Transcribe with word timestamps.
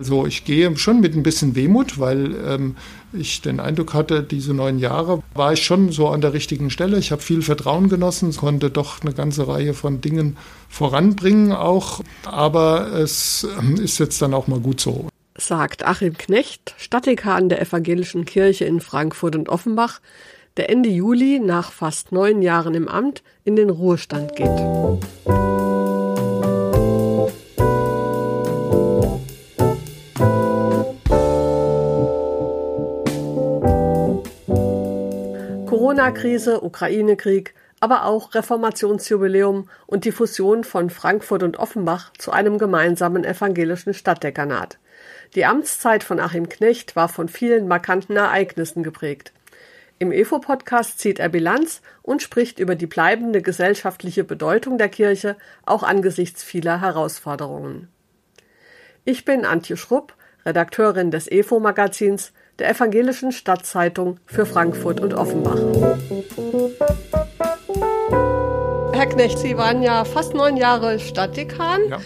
Also 0.00 0.24
ich 0.24 0.46
gehe 0.46 0.74
schon 0.78 1.00
mit 1.00 1.14
ein 1.14 1.22
bisschen 1.22 1.54
Wehmut, 1.54 2.00
weil 2.00 2.34
ähm, 2.46 2.76
ich 3.12 3.42
den 3.42 3.60
Eindruck 3.60 3.92
hatte, 3.92 4.22
diese 4.22 4.54
neun 4.54 4.78
Jahre 4.78 5.22
war 5.34 5.52
ich 5.52 5.62
schon 5.62 5.92
so 5.92 6.08
an 6.08 6.22
der 6.22 6.32
richtigen 6.32 6.70
Stelle. 6.70 6.98
Ich 6.98 7.12
habe 7.12 7.20
viel 7.20 7.42
Vertrauen 7.42 7.90
genossen, 7.90 8.34
konnte 8.34 8.70
doch 8.70 9.02
eine 9.02 9.12
ganze 9.12 9.46
Reihe 9.46 9.74
von 9.74 10.00
Dingen 10.00 10.38
voranbringen 10.70 11.52
auch. 11.52 12.00
Aber 12.24 12.92
es 12.94 13.46
ähm, 13.58 13.74
ist 13.74 13.98
jetzt 13.98 14.22
dann 14.22 14.32
auch 14.32 14.46
mal 14.46 14.58
gut 14.58 14.80
so. 14.80 15.06
Sagt 15.36 15.84
Achim 15.84 16.16
Knecht, 16.16 16.74
Stadtdekan 16.78 17.50
der 17.50 17.60
Evangelischen 17.60 18.24
Kirche 18.24 18.64
in 18.64 18.80
Frankfurt 18.80 19.36
und 19.36 19.50
Offenbach, 19.50 20.00
der 20.56 20.70
Ende 20.70 20.88
Juli 20.88 21.40
nach 21.40 21.72
fast 21.72 22.10
neun 22.10 22.40
Jahren 22.40 22.74
im 22.74 22.88
Amt 22.88 23.22
in 23.44 23.54
den 23.54 23.68
Ruhestand 23.68 24.34
geht. 24.34 25.59
Corona-Krise, 35.90 36.62
Ukraine-Krieg, 36.62 37.52
aber 37.80 38.04
auch 38.04 38.32
Reformationsjubiläum 38.32 39.68
und 39.88 40.04
die 40.04 40.12
Fusion 40.12 40.62
von 40.62 40.88
Frankfurt 40.88 41.42
und 41.42 41.58
Offenbach 41.58 42.12
zu 42.16 42.30
einem 42.30 42.58
gemeinsamen 42.58 43.24
evangelischen 43.24 43.92
Stadtdekanat. 43.92 44.78
Die 45.34 45.44
Amtszeit 45.44 46.04
von 46.04 46.20
Achim 46.20 46.48
Knecht 46.48 46.94
war 46.94 47.08
von 47.08 47.28
vielen 47.28 47.66
markanten 47.66 48.16
Ereignissen 48.16 48.84
geprägt. 48.84 49.32
Im 49.98 50.12
EFO-Podcast 50.12 51.00
zieht 51.00 51.18
er 51.18 51.28
Bilanz 51.28 51.82
und 52.02 52.22
spricht 52.22 52.60
über 52.60 52.76
die 52.76 52.86
bleibende 52.86 53.42
gesellschaftliche 53.42 54.22
Bedeutung 54.22 54.78
der 54.78 54.90
Kirche, 54.90 55.34
auch 55.66 55.82
angesichts 55.82 56.44
vieler 56.44 56.80
Herausforderungen. 56.80 57.88
Ich 59.04 59.24
bin 59.24 59.44
Antje 59.44 59.76
Schrupp, 59.76 60.14
Redakteurin 60.46 61.10
des 61.10 61.28
EFO-Magazins 61.28 62.32
der 62.60 62.70
Evangelischen 62.70 63.32
Stadtzeitung 63.32 64.20
für 64.26 64.44
Frankfurt 64.44 65.00
und 65.00 65.14
Offenbach. 65.14 65.56
Herr 68.92 69.06
Knecht, 69.06 69.38
Sie 69.38 69.56
waren 69.56 69.82
ja 69.82 70.04
fast 70.04 70.34
neun 70.34 70.58
Jahre 70.58 71.00
Stadtdekan. 71.00 71.80
Ja. 71.88 71.98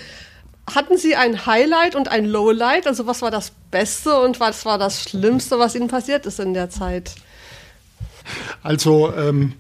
Hatten 0.73 0.97
Sie 0.97 1.17
ein 1.17 1.45
Highlight 1.45 1.97
und 1.97 2.09
ein 2.09 2.25
Lowlight? 2.25 2.87
Also 2.87 3.07
was 3.07 3.21
war 3.21 3.33
das 3.33 3.51
Beste 3.73 4.19
und 4.21 4.39
was 4.39 4.65
war 4.65 4.79
das 4.79 5.03
Schlimmste, 5.03 5.59
was 5.59 5.75
Ihnen 5.75 5.89
passiert 5.89 6.25
ist 6.25 6.39
in 6.39 6.55
der 6.55 6.71
Zeit? 6.71 7.17
Also 8.63 9.13
ähm, 9.13 9.55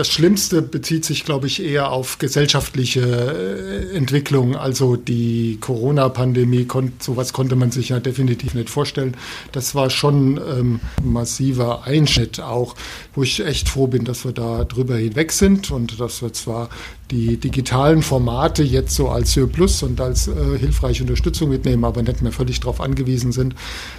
das 0.00 0.08
Schlimmste 0.08 0.62
bezieht 0.62 1.04
sich, 1.04 1.26
glaube 1.26 1.46
ich, 1.46 1.62
eher 1.62 1.92
auf 1.92 2.18
gesellschaftliche 2.18 3.02
äh, 3.02 3.94
Entwicklung. 3.94 4.56
Also 4.56 4.96
die 4.96 5.58
Corona-Pandemie, 5.60 6.66
sowas 7.00 7.34
konnte 7.34 7.54
man 7.54 7.70
sich 7.70 7.90
ja 7.90 8.00
definitiv 8.00 8.54
nicht 8.54 8.70
vorstellen. 8.70 9.14
Das 9.52 9.74
war 9.74 9.90
schon 9.90 10.38
ähm, 10.38 10.80
ein 11.02 11.12
massiver 11.12 11.84
Einschnitt 11.84 12.40
auch, 12.40 12.76
wo 13.14 13.24
ich 13.24 13.44
echt 13.44 13.68
froh 13.68 13.88
bin, 13.88 14.06
dass 14.06 14.24
wir 14.24 14.32
da 14.32 14.64
drüber 14.64 14.96
hinweg 14.96 15.32
sind 15.32 15.70
und 15.70 16.00
dass 16.00 16.22
wir 16.22 16.32
zwar 16.32 16.70
die 17.10 17.36
digitalen 17.36 18.00
Formate 18.00 18.62
jetzt 18.62 18.94
so 18.94 19.10
als 19.10 19.38
Plus 19.52 19.82
und 19.82 20.00
als 20.00 20.28
äh, 20.28 20.58
hilfreiche 20.58 21.02
Unterstützung 21.02 21.50
mitnehmen, 21.50 21.84
aber 21.84 22.02
nicht 22.02 22.22
mehr 22.22 22.32
völlig 22.32 22.60
darauf 22.60 22.80
angewiesen 22.80 23.32
sind. 23.32 23.54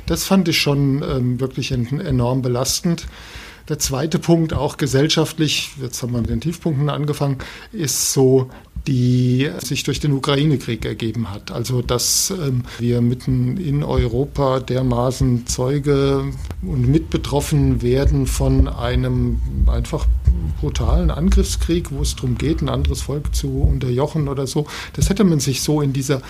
Das 0.07 0.23
fand 0.23 0.47
ich 0.47 0.59
schon 0.59 1.03
ähm, 1.03 1.39
wirklich 1.39 1.71
enorm 1.71 2.41
belastend. 2.41 3.05
Der 3.69 3.79
zweite 3.79 4.19
Punkt, 4.19 4.53
auch 4.53 4.77
gesellschaftlich, 4.77 5.71
jetzt 5.81 6.01
haben 6.01 6.13
wir 6.13 6.21
mit 6.21 6.29
den 6.29 6.41
Tiefpunkten 6.41 6.89
angefangen, 6.89 7.37
ist 7.71 8.13
so 8.13 8.49
die 8.87 9.49
sich 9.63 9.83
durch 9.83 9.99
den 9.99 10.13
Ukraine-Krieg 10.13 10.85
ergeben 10.85 11.29
hat. 11.29 11.51
Also 11.51 11.81
dass 11.81 12.31
ähm, 12.31 12.63
wir 12.79 13.01
mitten 13.01 13.57
in 13.57 13.83
Europa 13.83 14.59
dermaßen 14.59 15.45
Zeuge 15.47 16.31
und 16.63 16.87
mitbetroffen 16.87 17.81
werden 17.81 18.25
von 18.25 18.67
einem 18.67 19.39
einfach 19.67 20.07
brutalen 20.59 21.11
Angriffskrieg, 21.11 21.91
wo 21.91 22.01
es 22.01 22.15
darum 22.15 22.37
geht, 22.37 22.61
ein 22.61 22.69
anderes 22.69 23.01
Volk 23.01 23.35
zu 23.35 23.61
unterjochen 23.61 24.27
oder 24.27 24.47
so. 24.47 24.65
Das 24.93 25.09
hätte 25.09 25.23
man 25.23 25.39
sich 25.39 25.61
so 25.61 25.81
in 25.81 25.93
dieser 25.93 26.21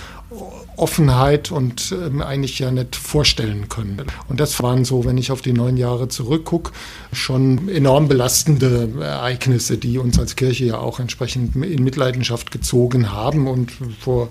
Offenheit 0.77 1.51
und 1.51 1.91
ähm, 1.91 2.21
eigentlich 2.21 2.57
ja 2.59 2.71
nicht 2.71 2.95
vorstellen 2.95 3.67
können. 3.69 4.01
Und 4.29 4.39
das 4.39 4.61
waren 4.63 4.85
so, 4.85 5.05
wenn 5.05 5.17
ich 5.17 5.31
auf 5.31 5.41
die 5.41 5.53
neun 5.53 5.77
Jahre 5.77 6.07
zurückgucke, 6.07 6.71
schon 7.11 7.67
enorm 7.69 8.07
belastende 8.07 8.89
Ereignisse, 8.99 9.77
die 9.77 9.97
uns 9.97 10.17
als 10.17 10.35
Kirche 10.35 10.65
ja 10.65 10.77
auch 10.77 10.99
entsprechend 10.99 11.55
in 11.55 11.83
Mitleidenschaft 11.83 12.51
gezogen 12.51 13.11
haben 13.11 13.47
und 13.47 13.71
vor 13.99 14.29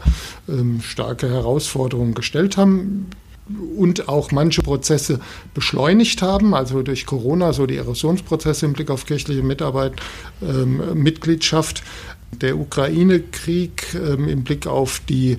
ähm, 0.49 0.81
starke 0.83 1.29
Herausforderungen 1.29 2.15
gestellt 2.15 2.57
haben 2.57 3.07
und 3.77 4.09
auch 4.09 4.33
manche 4.33 4.63
Prozesse 4.63 5.21
beschleunigt 5.55 6.23
haben, 6.23 6.55
also 6.55 6.83
durch 6.83 7.07
Corona, 7.07 7.53
so 7.53 7.67
die 7.67 7.77
Erosionsprozesse 7.77 8.67
im 8.67 8.73
Blick 8.73 8.91
auf 8.91 9.07
kirchliche 9.07 9.43
Mitarbeit, 9.43 9.95
ähm, 10.43 10.81
Mitgliedschaft, 10.95 11.83
der 12.33 12.59
Ukraine-Krieg 12.59 13.95
ähm, 13.95 14.29
im 14.29 14.45
Blick 14.45 14.67
auf 14.67 15.03
die 15.09 15.39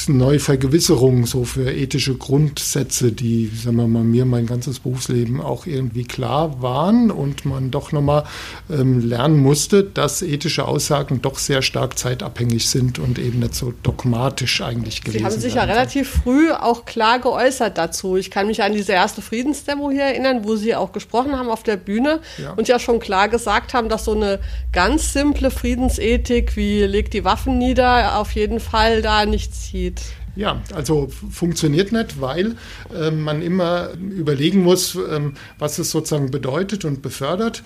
Neuvergewisserung 0.17 1.25
so 1.25 1.45
für 1.45 1.71
ethische 1.71 2.15
Grundsätze, 2.15 3.11
die, 3.11 3.47
sagen 3.47 3.77
wir 3.77 3.87
mal, 3.87 4.03
mir 4.03 4.25
mein 4.25 4.45
ganzes 4.45 4.79
Berufsleben 4.79 5.41
auch 5.41 5.65
irgendwie 5.65 6.03
klar 6.03 6.61
waren 6.61 7.11
und 7.11 7.45
man 7.45 7.71
doch 7.71 7.91
nochmal 7.91 8.25
ähm, 8.69 9.07
lernen 9.07 9.37
musste, 9.37 9.83
dass 9.83 10.21
ethische 10.21 10.67
Aussagen 10.67 11.21
doch 11.21 11.37
sehr 11.37 11.61
stark 11.61 11.97
zeitabhängig 11.97 12.69
sind 12.69 12.99
und 12.99 13.19
eben 13.19 13.39
nicht 13.39 13.55
so 13.55 13.73
dogmatisch 13.83 14.61
eigentlich 14.61 15.01
gewesen 15.01 15.19
Sie 15.19 15.25
haben 15.25 15.41
sich 15.41 15.53
ja 15.55 15.63
relativ 15.63 16.09
früh 16.09 16.51
auch 16.51 16.85
klar 16.85 17.19
geäußert 17.19 17.77
dazu. 17.77 18.17
Ich 18.17 18.31
kann 18.31 18.47
mich 18.47 18.63
an 18.63 18.73
diese 18.73 18.93
erste 18.93 19.21
Friedensdemo 19.21 19.91
hier 19.91 20.03
erinnern, 20.03 20.43
wo 20.43 20.55
Sie 20.55 20.75
auch 20.75 20.91
gesprochen 20.91 21.37
haben 21.37 21.49
auf 21.49 21.63
der 21.63 21.77
Bühne 21.77 22.19
ja. 22.37 22.51
und 22.53 22.67
ja 22.67 22.79
schon 22.79 22.99
klar 22.99 23.29
gesagt 23.29 23.73
haben, 23.73 23.89
dass 23.89 24.05
so 24.05 24.13
eine 24.13 24.39
ganz 24.71 25.13
simple 25.13 25.51
Friedensethik 25.51 26.55
wie 26.55 26.83
legt 26.83 27.13
die 27.13 27.23
Waffen 27.23 27.57
nieder 27.57 28.17
auf 28.17 28.33
jeden 28.33 28.59
Fall 28.59 29.01
da 29.01 29.25
nicht 29.25 29.55
zieht. 29.55 30.00
Ja, 30.35 30.61
also 30.73 31.09
funktioniert 31.29 31.91
nicht, 31.91 32.21
weil 32.21 32.55
äh, 32.93 33.11
man 33.11 33.41
immer 33.41 33.89
überlegen 33.93 34.63
muss, 34.63 34.95
ähm, 34.95 35.33
was 35.59 35.77
es 35.77 35.91
sozusagen 35.91 36.31
bedeutet 36.31 36.85
und 36.85 37.01
befördert. 37.01 37.63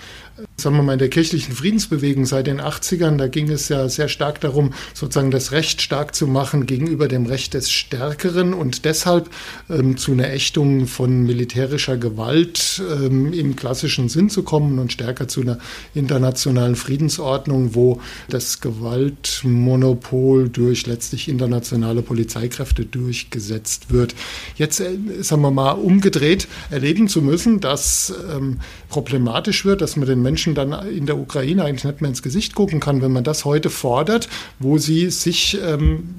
Sagen 0.58 0.78
wir 0.78 0.84
mal, 0.84 0.94
in 0.94 1.00
der 1.00 1.10
kirchlichen 1.10 1.54
Friedensbewegung 1.54 2.26
seit 2.26 2.48
den 2.48 2.62
80ern, 2.62 3.18
da 3.18 3.28
ging 3.28 3.50
es 3.50 3.68
ja 3.68 3.90
sehr 3.90 4.08
stark 4.08 4.40
darum, 4.40 4.74
sozusagen 4.94 5.30
das 5.30 5.52
Recht 5.52 5.82
stark 5.82 6.16
zu 6.16 6.28
machen 6.28 6.66
gegenüber 6.66 7.10
dem 7.10 7.26
Recht 7.26 7.54
des 7.54 7.70
Stärkeren 7.70 8.54
und 8.54 8.86
deshalb 8.86 9.30
ähm, 9.70 9.98
zu 9.98 10.14
einer 10.14 10.30
Ächtung 10.30 10.88
von 10.88 11.24
militärischer 11.24 11.98
Gewalt 11.98 12.82
ähm, 12.90 13.34
im 13.34 13.58
klassischen 13.58 14.08
Sinn 14.08 14.30
zu 14.30 14.44
kommen 14.44 14.80
und 14.80 14.94
stärker 14.94 15.28
zu 15.28 15.42
einer 15.42 15.60
internationalen 15.94 16.78
Friedensordnung, 16.78 17.76
wo 17.76 18.00
das 18.30 18.62
Gewaltmonopol 18.62 20.48
durch 20.48 20.88
letztlich 20.88 21.28
internationale 21.28 22.02
Polizei 22.02 22.48
Kräfte 22.48 22.86
durchgesetzt 22.86 23.92
wird. 23.92 24.16
Jetzt, 24.56 24.80
äh, 24.80 24.98
sagen 25.20 25.42
wir 25.42 25.52
mal, 25.52 25.72
umgedreht 25.72 26.48
erleben 26.70 27.10
zu 27.10 27.22
müssen, 27.22 27.60
dass 27.60 28.14
ähm, 28.34 28.62
problematisch 28.88 29.66
wird, 29.66 29.82
dass 29.82 29.98
man 29.98 30.08
den 30.08 30.22
Menschen 30.22 30.45
dann 30.54 30.74
in 30.88 31.06
der 31.06 31.18
Ukraine 31.18 31.64
eigentlich 31.64 31.86
nicht 31.86 32.02
mehr 32.02 32.10
ins 32.10 32.22
Gesicht 32.22 32.54
gucken 32.54 32.80
kann, 32.80 33.02
wenn 33.02 33.12
man 33.12 33.24
das 33.24 33.46
heute 33.46 33.70
fordert, 33.70 34.30
wo 34.60 34.78
sie 34.78 35.10
sich 35.10 35.58
ähm, 35.64 36.16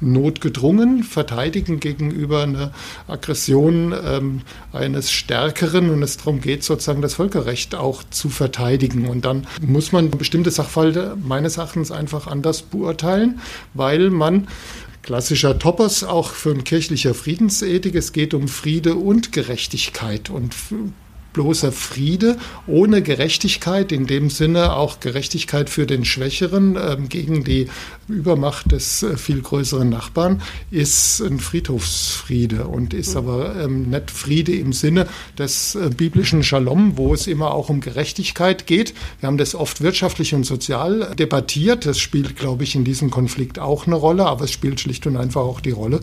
notgedrungen 0.00 1.02
verteidigen 1.02 1.80
gegenüber 1.80 2.42
einer 2.42 2.72
Aggression 3.08 3.94
ähm, 4.04 4.42
eines 4.72 5.10
Stärkeren 5.10 5.90
und 5.90 6.02
es 6.02 6.16
darum 6.16 6.40
geht, 6.40 6.64
sozusagen 6.64 7.02
das 7.02 7.14
Völkerrecht 7.14 7.74
auch 7.74 8.02
zu 8.10 8.28
verteidigen. 8.28 9.08
Und 9.08 9.24
dann 9.24 9.46
muss 9.60 9.92
man 9.92 10.10
bestimmte 10.10 10.50
Sachverhalte 10.50 11.16
meines 11.22 11.56
Erachtens 11.56 11.90
einfach 11.90 12.26
anders 12.26 12.62
beurteilen, 12.62 13.40
weil 13.72 14.10
man 14.10 14.48
klassischer 15.02 15.58
Topos 15.58 16.02
auch 16.02 16.30
von 16.30 16.64
kirchlicher 16.64 17.14
Friedensethik. 17.14 17.94
Es 17.94 18.12
geht 18.12 18.34
um 18.34 18.48
Friede 18.48 18.94
und 18.94 19.32
Gerechtigkeit. 19.32 20.30
Und 20.30 20.54
bloßer 21.34 21.72
Friede 21.72 22.38
ohne 22.66 23.02
Gerechtigkeit, 23.02 23.92
in 23.92 24.06
dem 24.06 24.30
Sinne 24.30 24.74
auch 24.74 25.00
Gerechtigkeit 25.00 25.68
für 25.68 25.84
den 25.86 26.06
Schwächeren 26.06 26.76
äh, 26.76 26.96
gegen 27.06 27.44
die 27.44 27.68
Übermacht 28.08 28.72
des 28.72 29.02
äh, 29.02 29.18
viel 29.18 29.42
größeren 29.42 29.88
Nachbarn, 29.90 30.40
ist 30.70 31.20
ein 31.20 31.40
Friedhofsfriede 31.40 32.66
und 32.66 32.94
ist 32.94 33.10
mhm. 33.10 33.18
aber 33.18 33.56
ähm, 33.62 33.90
nicht 33.90 34.10
Friede 34.10 34.54
im 34.54 34.72
Sinne 34.72 35.06
des 35.38 35.74
äh, 35.74 35.90
biblischen 35.94 36.42
Shalom, 36.42 36.96
wo 36.96 37.12
es 37.12 37.26
immer 37.26 37.52
auch 37.52 37.68
um 37.68 37.80
Gerechtigkeit 37.80 38.66
geht. 38.66 38.94
Wir 39.20 39.26
haben 39.26 39.38
das 39.38 39.54
oft 39.54 39.82
wirtschaftlich 39.82 40.34
und 40.34 40.44
sozial 40.44 41.14
debattiert. 41.18 41.84
Das 41.84 41.98
spielt, 41.98 42.36
glaube 42.36 42.64
ich, 42.64 42.74
in 42.74 42.84
diesem 42.84 43.10
Konflikt 43.10 43.58
auch 43.58 43.86
eine 43.86 43.96
Rolle, 43.96 44.24
aber 44.26 44.44
es 44.44 44.52
spielt 44.52 44.80
schlicht 44.80 45.06
und 45.06 45.16
einfach 45.16 45.42
auch 45.42 45.60
die 45.60 45.72
Rolle 45.72 46.00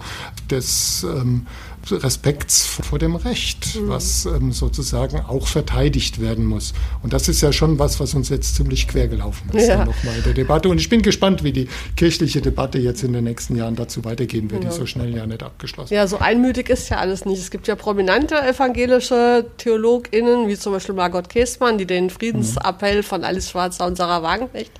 des 0.49 1.03
ähm, 1.03 1.47
Respekts 1.89 2.65
vor 2.65 2.99
dem 2.99 3.15
Recht, 3.15 3.75
mhm. 3.75 3.89
was 3.89 4.25
ähm, 4.25 4.51
sozusagen 4.51 5.19
auch 5.21 5.47
verteidigt 5.47 6.21
werden 6.21 6.45
muss. 6.45 6.73
Und 7.03 7.13
das 7.13 7.27
ist 7.27 7.41
ja 7.41 7.51
schon 7.51 7.79
was, 7.79 7.99
was 7.99 8.13
uns 8.13 8.29
jetzt 8.29 8.55
ziemlich 8.55 8.87
quer 8.87 9.07
gelaufen 9.07 9.49
ist 9.53 9.67
ja. 9.67 9.85
nochmal 9.85 10.17
in 10.17 10.23
der 10.23 10.33
Debatte. 10.33 10.69
Und 10.69 10.79
ich 10.79 10.89
bin 10.89 11.01
gespannt, 11.01 11.43
wie 11.43 11.51
die 11.51 11.67
kirchliche 11.95 12.41
Debatte 12.41 12.77
jetzt 12.77 13.03
in 13.03 13.13
den 13.13 13.23
nächsten 13.23 13.55
Jahren 13.55 13.75
dazu 13.75 14.05
weitergehen 14.05 14.51
wird. 14.51 14.63
Ja. 14.63 14.69
Die 14.69 14.75
so 14.75 14.85
schnell 14.85 15.15
ja 15.15 15.25
nicht 15.25 15.43
abgeschlossen. 15.43 15.93
Ja, 15.93 16.07
so 16.07 16.19
einmütig 16.19 16.69
ist 16.69 16.89
ja 16.89 16.97
alles 16.97 17.25
nicht. 17.25 17.39
Es 17.39 17.51
gibt 17.51 17.67
ja 17.67 17.75
prominente 17.75 18.35
evangelische 18.35 19.45
TheologInnen, 19.57 20.47
wie 20.47 20.57
zum 20.57 20.73
Beispiel 20.73 20.95
Margot 20.95 21.29
Käßmann, 21.29 21.77
die 21.77 21.85
den 21.85 22.09
Friedensappell 22.09 23.03
von 23.03 23.23
Alice 23.23 23.49
Schwarzer 23.49 23.87
und 23.87 23.97
Sarah 23.97 24.23
Wagenknecht 24.23 24.71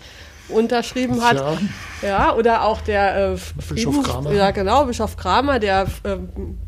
unterschrieben 0.52 1.22
hat. 1.24 1.38
Ja. 1.38 1.58
ja, 2.02 2.36
oder 2.36 2.66
auch 2.66 2.82
der 2.82 3.34
äh, 3.34 3.38
Bischof 3.74 4.04
Kramer. 4.04 4.34
Ja, 4.34 4.52
genau, 4.52 4.86
Bischof 4.86 5.18
Kramer, 5.18 5.60
der 5.60 5.88
äh, 6.04 6.18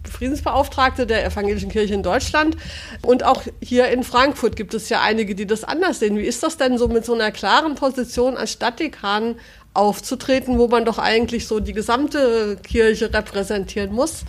Friedensbeauftragte 0.10 1.06
der 1.06 1.26
evangelischen 1.26 1.70
Kirche 1.70 1.94
in 1.94 2.04
Deutschland. 2.04 2.58
Und 3.02 3.24
auch 3.24 3.44
hier 3.62 3.90
in 3.90 4.04
Frankfurt 4.04 4.56
gibt 4.56 4.74
es 4.74 4.90
ja 4.90 5.02
einige, 5.02 5.36
die 5.36 5.46
das 5.46 5.64
anders 5.64 6.00
sehen. 6.00 6.18
Wie 6.18 6.24
ist 6.24 6.44
das 6.44 6.58
denn 6.58 6.78
so 6.78 6.88
mit 6.88 7.06
so 7.06 7.14
einer 7.14 7.32
klaren 7.32 7.76
Position 7.76 8.38
als 8.38 8.54
Stadtdekan 8.54 9.36
aufzutreten, 9.74 10.60
wo 10.60 10.68
man 10.68 10.86
doch 10.86 11.00
eigentlich 11.00 11.48
so 11.48 11.60
die 11.60 11.74
gesamte 11.74 12.58
Kirche 12.64 13.14
repräsentieren 13.14 13.92
muss? 13.92 14.24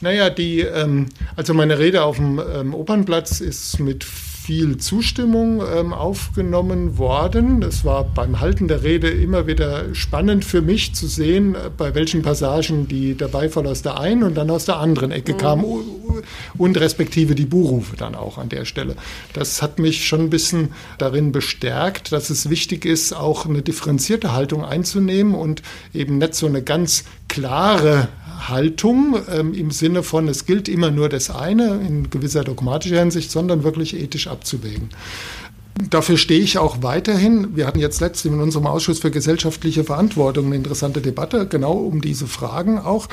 Naja, 0.00 0.30
die, 0.30 0.60
ähm, 0.60 1.06
also 1.36 1.54
meine 1.54 1.78
Rede 1.78 2.04
auf 2.04 2.16
dem 2.16 2.38
ähm, 2.38 2.74
Opernplatz 2.74 3.40
ist 3.40 3.80
mit 3.80 4.04
viel 4.44 4.76
Zustimmung 4.76 5.62
ähm, 5.74 5.94
aufgenommen 5.94 6.98
worden. 6.98 7.62
Es 7.62 7.82
war 7.82 8.04
beim 8.04 8.40
Halten 8.40 8.68
der 8.68 8.82
Rede 8.82 9.08
immer 9.08 9.46
wieder 9.46 9.94
spannend 9.94 10.44
für 10.44 10.60
mich 10.60 10.94
zu 10.94 11.06
sehen, 11.06 11.54
äh, 11.54 11.70
bei 11.74 11.94
welchen 11.94 12.20
Passagen 12.20 12.86
die 12.86 13.14
der 13.14 13.28
Beifall 13.28 13.66
aus 13.66 13.80
der 13.80 13.98
einen 13.98 14.22
und 14.22 14.34
dann 14.34 14.50
aus 14.50 14.66
der 14.66 14.76
anderen 14.76 15.12
Ecke 15.12 15.32
mhm. 15.32 15.38
kam 15.38 15.64
und 16.58 16.78
respektive 16.78 17.34
die 17.34 17.46
Buhrufe 17.46 17.96
dann 17.96 18.14
auch 18.14 18.36
an 18.36 18.50
der 18.50 18.66
Stelle. 18.66 18.96
Das 19.32 19.62
hat 19.62 19.78
mich 19.78 20.06
schon 20.06 20.20
ein 20.20 20.30
bisschen 20.30 20.74
darin 20.98 21.32
bestärkt, 21.32 22.12
dass 22.12 22.28
es 22.28 22.50
wichtig 22.50 22.84
ist, 22.84 23.14
auch 23.14 23.46
eine 23.46 23.62
differenzierte 23.62 24.34
Haltung 24.34 24.62
einzunehmen 24.62 25.34
und 25.34 25.62
eben 25.94 26.18
nicht 26.18 26.34
so 26.34 26.46
eine 26.46 26.60
ganz 26.60 27.04
klare 27.28 28.08
Haltung 28.48 29.16
ähm, 29.30 29.54
im 29.54 29.70
Sinne 29.70 30.02
von, 30.02 30.28
es 30.28 30.46
gilt 30.46 30.68
immer 30.68 30.90
nur 30.90 31.08
das 31.08 31.30
eine 31.30 31.80
in 31.86 32.10
gewisser 32.10 32.44
dogmatischer 32.44 32.98
Hinsicht, 32.98 33.30
sondern 33.30 33.64
wirklich 33.64 33.94
ethisch 33.94 34.26
abzuwägen. 34.26 34.90
Dafür 35.90 36.16
stehe 36.16 36.40
ich 36.40 36.56
auch 36.58 36.82
weiterhin. 36.82 37.56
Wir 37.56 37.66
hatten 37.66 37.80
jetzt 37.80 38.00
letztens 38.00 38.32
in 38.32 38.40
unserem 38.40 38.66
Ausschuss 38.66 39.00
für 39.00 39.10
gesellschaftliche 39.10 39.82
Verantwortung 39.82 40.46
eine 40.46 40.56
interessante 40.56 41.00
Debatte, 41.00 41.48
genau 41.48 41.72
um 41.72 42.00
diese 42.00 42.28
Fragen 42.28 42.78
auch, 42.78 43.08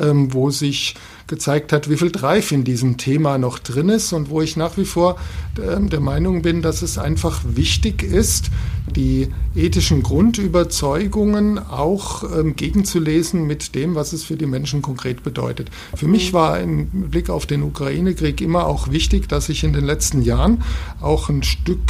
ähm, 0.00 0.32
wo 0.32 0.50
sich 0.50 0.94
gezeigt 1.26 1.72
hat, 1.72 1.88
wie 1.88 1.96
viel 1.96 2.10
Dreif 2.10 2.52
in 2.52 2.64
diesem 2.64 2.96
Thema 2.96 3.38
noch 3.38 3.58
drin 3.58 3.88
ist 3.88 4.12
und 4.12 4.30
wo 4.30 4.40
ich 4.40 4.56
nach 4.56 4.76
wie 4.76 4.84
vor 4.84 5.16
äh, 5.56 5.80
der 5.80 6.00
Meinung 6.00 6.42
bin, 6.42 6.62
dass 6.62 6.82
es 6.82 6.98
einfach 6.98 7.40
wichtig 7.44 8.02
ist, 8.02 8.50
die 8.94 9.28
ethischen 9.54 10.02
Grundüberzeugungen 10.02 11.58
auch 11.58 12.24
ähm, 12.24 12.54
gegenzulesen 12.54 13.46
mit 13.46 13.74
dem, 13.74 13.94
was 13.94 14.12
es 14.12 14.24
für 14.24 14.36
die 14.36 14.46
Menschen 14.46 14.82
konkret 14.82 15.22
bedeutet. 15.22 15.70
Für 15.96 16.06
mich 16.06 16.32
war 16.32 16.60
im 16.60 16.86
Blick 17.10 17.30
auf 17.30 17.46
den 17.46 17.62
Ukraine-Krieg 17.62 18.40
immer 18.40 18.66
auch 18.66 18.90
wichtig, 18.90 19.28
dass 19.28 19.48
ich 19.48 19.64
in 19.64 19.72
den 19.72 19.84
letzten 19.84 20.22
Jahren 20.22 20.62
auch 21.00 21.28
ein 21.28 21.42
Stück 21.42 21.80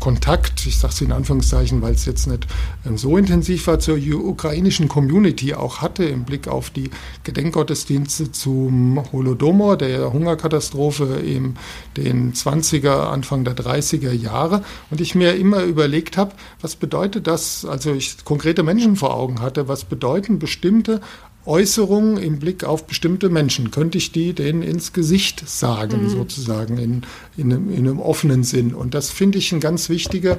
Kontakt, 0.00 0.66
ich 0.66 0.78
sage 0.78 0.94
es 0.94 1.00
in 1.00 1.12
Anführungszeichen, 1.12 1.80
weil 1.82 1.94
es 1.94 2.04
jetzt 2.04 2.26
nicht 2.26 2.46
ähm, 2.86 2.98
so 2.98 3.16
intensiv 3.16 3.66
war, 3.66 3.78
zur 3.78 3.96
ukrainischen 3.96 4.88
Community 4.88 5.54
auch 5.54 5.80
hatte 5.80 6.04
im 6.04 6.24
Blick 6.24 6.48
auf 6.48 6.70
die 6.70 6.90
Gedenkgottesdienste 7.22 8.23
zum 8.32 9.02
Holodomor, 9.12 9.76
der 9.76 10.12
Hungerkatastrophe 10.12 11.16
in 11.16 11.56
den 11.96 12.32
20er, 12.32 13.10
Anfang 13.10 13.44
der 13.44 13.56
30er 13.56 14.12
Jahre. 14.12 14.62
Und 14.90 15.00
ich 15.00 15.14
mir 15.14 15.34
immer 15.34 15.62
überlegt 15.62 16.16
habe, 16.16 16.32
was 16.60 16.76
bedeutet 16.76 17.26
das, 17.26 17.64
also 17.64 17.92
ich 17.92 18.24
konkrete 18.24 18.62
Menschen 18.62 18.96
vor 18.96 19.14
Augen 19.14 19.40
hatte, 19.40 19.68
was 19.68 19.84
bedeuten 19.84 20.38
bestimmte 20.38 21.00
Äußerungen 21.46 22.16
im 22.16 22.38
Blick 22.38 22.64
auf 22.64 22.86
bestimmte 22.86 23.28
Menschen. 23.28 23.70
Könnte 23.70 23.98
ich 23.98 24.12
die 24.12 24.32
denen 24.32 24.62
ins 24.62 24.92
Gesicht 24.92 25.46
sagen, 25.46 26.04
mhm. 26.04 26.08
sozusagen, 26.08 26.78
in, 26.78 27.02
in, 27.36 27.52
einem, 27.52 27.70
in, 27.70 27.80
einem, 27.80 28.00
offenen 28.00 28.44
Sinn? 28.44 28.74
Und 28.74 28.94
das 28.94 29.10
finde 29.10 29.38
ich 29.38 29.52
eine 29.52 29.60
ganz 29.60 29.90
wichtige 29.90 30.38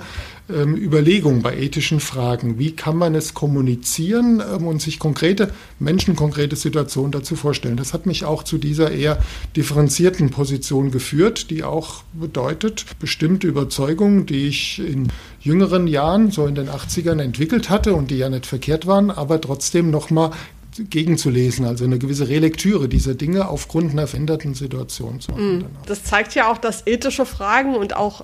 ähm, 0.50 0.76
Überlegung 0.76 1.44
bei 1.44 1.56
ethischen 1.56 2.00
Fragen. 2.00 2.58
Wie 2.58 2.72
kann 2.72 2.98
man 2.98 3.14
es 3.14 3.36
kommunizieren 3.36 4.42
ähm, 4.42 4.66
und 4.66 4.82
sich 4.82 4.98
konkrete 4.98 5.52
Menschen, 5.78 6.16
konkrete 6.16 6.56
Situationen 6.56 7.12
dazu 7.12 7.36
vorstellen? 7.36 7.78
Das 7.78 7.94
hat 7.94 8.08
mich 8.08 8.26
auch 8.26 8.44
zu 8.44 8.58
dieser 8.58 8.92
eher 8.92 9.22
differenzierten 9.56 10.32
Position 10.32 10.90
geführt, 10.90 11.52
die 11.52 11.64
auch 11.64 12.04
bedeutet, 12.14 12.86
bestimmte 13.00 13.48
Überzeugungen, 13.48 14.26
die 14.26 14.48
ich 14.48 14.80
in 14.80 15.10
jüngeren 15.40 15.86
Jahren, 15.86 16.32
so 16.32 16.48
in 16.48 16.56
den 16.56 16.70
80ern 16.70 17.22
entwickelt 17.22 17.70
hatte 17.70 17.94
und 17.94 18.10
die 18.10 18.18
ja 18.18 18.30
nicht 18.30 18.48
verkehrt 18.48 18.88
waren, 18.88 19.12
aber 19.12 19.40
trotzdem 19.40 19.92
nochmal 19.92 20.32
gegenzulesen, 20.78 21.66
also 21.66 21.86
eine 21.86 22.00
gewisse 22.00 22.28
Relektüre 22.28 22.90
dieser 22.90 23.16
Dinge 23.16 23.48
aufgrund 23.48 23.92
einer 23.92 24.08
veränderten 24.08 24.54
Situation 24.54 25.22
zu 25.22 25.32
machen. 25.32 25.58
Mm. 25.60 25.66
Das 25.86 26.04
zeigt 26.04 26.36
ja 26.36 26.52
auch, 26.52 26.58
dass 26.58 26.86
ethische 26.86 27.26
Fragen 27.26 27.76
und 27.76 27.96
auch 27.96 28.24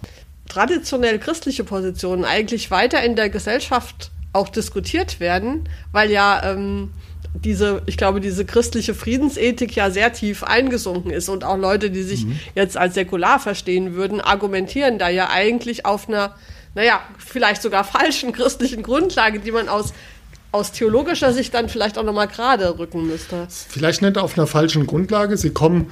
traditionell 0.50 1.18
christliche 1.20 1.64
Positionen 1.64 2.26
eigentlich 2.26 2.72
weiter 2.72 3.02
in 3.04 3.16
der 3.16 3.30
Gesellschaft 3.30 4.12
auch 4.34 4.50
diskutiert 4.50 5.20
werden, 5.20 5.70
weil 5.92 6.12
ja 6.12 6.42
ähm, 6.52 6.90
diese, 7.34 7.82
ich 7.86 7.98
glaube, 7.98 8.20
diese 8.20 8.46
christliche 8.46 8.94
Friedensethik 8.94 9.76
ja 9.76 9.90
sehr 9.90 10.12
tief 10.12 10.44
eingesunken 10.44 11.12
ist 11.12 11.30
und 11.30 11.44
auch 11.44 11.58
Leute, 11.58 11.90
die 11.90 12.04
sich 12.04 12.26
mhm. 12.26 12.40
jetzt 12.56 12.76
als 12.76 12.94
säkular 12.94 13.40
verstehen 13.40 13.94
würden, 13.94 14.20
argumentieren 14.20 15.00
da 15.00 15.10
ja 15.10 15.30
eigentlich 15.30 15.86
auf 15.86 16.10
einer, 16.10 16.36
naja, 16.76 17.02
vielleicht 17.18 17.62
sogar 17.62 17.84
falschen 17.84 18.32
christlichen 18.34 18.84
Grundlage, 18.84 19.40
die 19.40 19.52
man 19.52 19.70
aus 19.70 19.94
aus 20.52 20.72
theologischer 20.72 21.32
Sicht 21.34 21.54
dann 21.54 21.70
vielleicht 21.70 21.98
auch 21.98 22.04
nochmal 22.04 22.28
gerade 22.28 22.78
rücken 22.78 23.08
müsste. 23.08 23.48
Vielleicht 23.48 24.02
nicht 24.02 24.18
auf 24.18 24.38
einer 24.38 24.48
falschen 24.48 24.86
Grundlage. 24.86 25.38
Sie 25.38 25.52
kommen, 25.52 25.90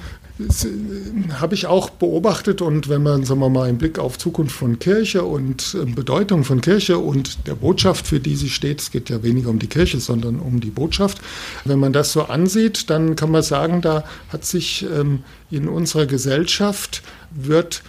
habe 1.38 1.54
ich 1.54 1.66
auch 1.66 1.90
beobachtet 1.90 2.60
und 2.62 2.88
wenn 2.88 3.02
man, 3.02 3.24
sagen 3.24 3.40
wir 3.40 3.48
mal, 3.48 3.68
einen 3.68 3.78
Blick 3.78 3.98
auf 3.98 4.18
Zukunft 4.18 4.54
von 4.54 4.78
Kirche 4.78 5.24
und 5.24 5.76
ähm, 5.80 5.94
Bedeutung 5.94 6.44
von 6.44 6.60
Kirche 6.60 6.98
und 6.98 7.46
der 7.46 7.54
Botschaft, 7.54 8.06
für 8.06 8.20
die 8.20 8.36
sie 8.36 8.48
steht, 8.48 8.80
es 8.80 8.90
geht 8.90 9.10
ja 9.10 9.22
weniger 9.22 9.50
um 9.50 9.58
die 9.58 9.66
Kirche, 9.66 10.00
sondern 10.00 10.40
um 10.40 10.60
die 10.60 10.70
Botschaft. 10.70 11.20
Wenn 11.64 11.78
man 11.78 11.92
das 11.92 12.12
so 12.12 12.24
ansieht, 12.24 12.90
dann 12.90 13.16
kann 13.16 13.30
man 13.30 13.42
sagen, 13.42 13.80
da 13.82 14.04
hat 14.30 14.44
sich 14.44 14.86
ähm, 14.94 15.24
in 15.50 15.68
unserer 15.68 16.06
Gesellschaft 16.06 17.02
wird 17.30 17.82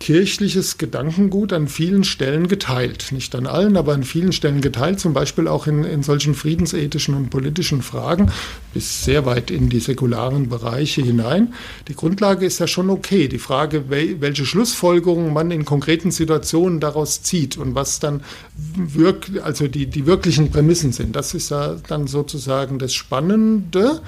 kirchliches 0.00 0.78
Gedankengut 0.78 1.52
an 1.52 1.68
vielen 1.68 2.02
Stellen 2.02 2.48
geteilt. 2.48 3.12
Nicht 3.12 3.34
an 3.34 3.46
allen, 3.46 3.76
aber 3.76 3.92
an 3.92 4.04
vielen 4.04 4.32
Stellen 4.32 4.60
geteilt, 4.60 4.98
zum 5.00 5.12
Beispiel 5.12 5.48
auch 5.48 5.66
in, 5.66 5.84
in 5.84 6.02
solchen 6.02 6.34
friedensethischen 6.34 7.14
und 7.14 7.30
politischen 7.30 7.82
Fragen 7.82 8.32
bis 8.72 9.04
sehr 9.04 9.26
weit 9.26 9.50
in 9.50 9.68
die 9.68 9.80
säkularen 9.80 10.48
Bereiche 10.48 11.02
hinein. 11.02 11.54
Die 11.88 11.94
Grundlage 11.94 12.46
ist 12.46 12.58
ja 12.58 12.66
schon 12.66 12.90
okay. 12.90 13.28
Die 13.28 13.38
Frage, 13.38 13.84
welche 13.88 14.46
Schlussfolgerungen 14.46 15.32
man 15.32 15.50
in 15.50 15.64
konkreten 15.64 16.10
Situationen 16.10 16.80
daraus 16.80 17.22
zieht 17.22 17.56
und 17.56 17.74
was 17.74 18.00
dann 18.00 18.22
wirk 18.56 19.30
also 19.42 19.68
die, 19.68 19.86
die 19.86 20.06
wirklichen 20.06 20.50
Prämissen 20.50 20.92
sind, 20.92 21.16
das 21.16 21.34
ist 21.34 21.50
ja 21.50 21.76
dann 21.86 22.06
sozusagen 22.06 22.78
das 22.78 22.94
Spannende. 22.94 24.00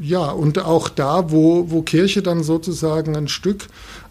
Ja, 0.00 0.30
und 0.30 0.58
auch 0.58 0.88
da, 0.88 1.30
wo, 1.30 1.70
wo 1.70 1.82
Kirche 1.82 2.22
dann 2.22 2.42
sozusagen 2.42 3.16
ein 3.16 3.28
Stück 3.28 3.68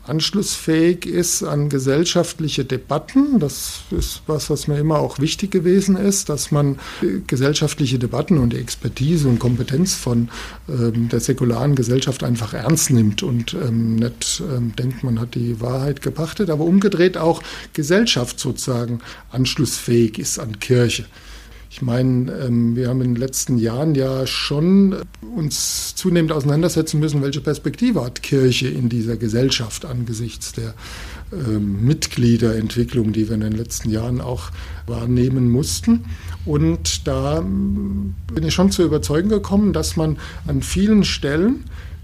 anschlussfähig 0.07 1.05
ist 1.05 1.43
an 1.43 1.69
gesellschaftliche 1.69 2.65
Debatten. 2.65 3.39
Das 3.39 3.81
ist 3.91 4.21
was, 4.27 4.49
was 4.49 4.67
mir 4.67 4.79
immer 4.79 4.99
auch 4.99 5.19
wichtig 5.19 5.51
gewesen 5.51 5.95
ist, 5.95 6.29
dass 6.29 6.51
man 6.51 6.79
gesellschaftliche 7.27 7.99
Debatten 7.99 8.37
und 8.37 8.53
die 8.53 8.57
Expertise 8.57 9.27
und 9.27 9.39
Kompetenz 9.39 9.93
von 9.93 10.29
ähm, 10.67 11.09
der 11.09 11.19
säkularen 11.19 11.75
Gesellschaft 11.75 12.23
einfach 12.23 12.53
ernst 12.53 12.89
nimmt 12.89 13.23
und 13.23 13.53
ähm, 13.53 13.95
nicht 13.95 14.41
ähm, 14.51 14.75
denkt, 14.75 15.03
man 15.03 15.19
hat 15.19 15.35
die 15.35 15.61
Wahrheit 15.61 16.01
gepachtet, 16.01 16.49
aber 16.49 16.65
umgedreht 16.65 17.17
auch 17.17 17.41
Gesellschaft 17.73 18.39
sozusagen 18.39 19.01
anschlussfähig 19.31 20.17
ist 20.17 20.39
an 20.39 20.59
Kirche. 20.59 21.05
Ich 21.73 21.81
meine, 21.81 22.29
ähm, 22.33 22.75
wir 22.75 22.89
haben 22.89 23.01
in 23.01 23.13
den 23.13 23.21
letzten 23.21 23.57
Jahren 23.57 23.95
ja 23.95 24.27
schon 24.27 24.93
uns 25.37 25.95
zunehmend 25.95 26.33
auseinandersetzen 26.33 26.99
müssen, 26.99 27.21
welche 27.21 27.39
Perspektive 27.39 28.03
hat 28.03 28.21
Kirche 28.21 28.67
in 28.67 28.89
dieser 28.89 29.15
Gesellschaft 29.15 29.85
angesichts 29.85 30.51
der 30.51 30.73
ähm, 31.31 31.85
Mitgliederentwicklung, 31.85 33.13
die 33.13 33.29
wir 33.29 33.35
in 33.35 33.41
den 33.41 33.53
letzten 33.53 33.89
Jahren 33.89 34.19
auch 34.19 34.51
wahrnehmen 34.85 35.49
mussten. 35.49 36.03
Und 36.45 37.07
da 37.07 37.37
ähm, 37.37 38.15
bin 38.33 38.43
ich 38.43 38.53
schon 38.53 38.69
zu 38.69 38.83
überzeugen 38.83 39.29
gekommen, 39.29 39.71
dass 39.71 39.95
man 39.95 40.17
an 40.47 40.61
vielen 40.61 41.05
Stellen 41.05 41.63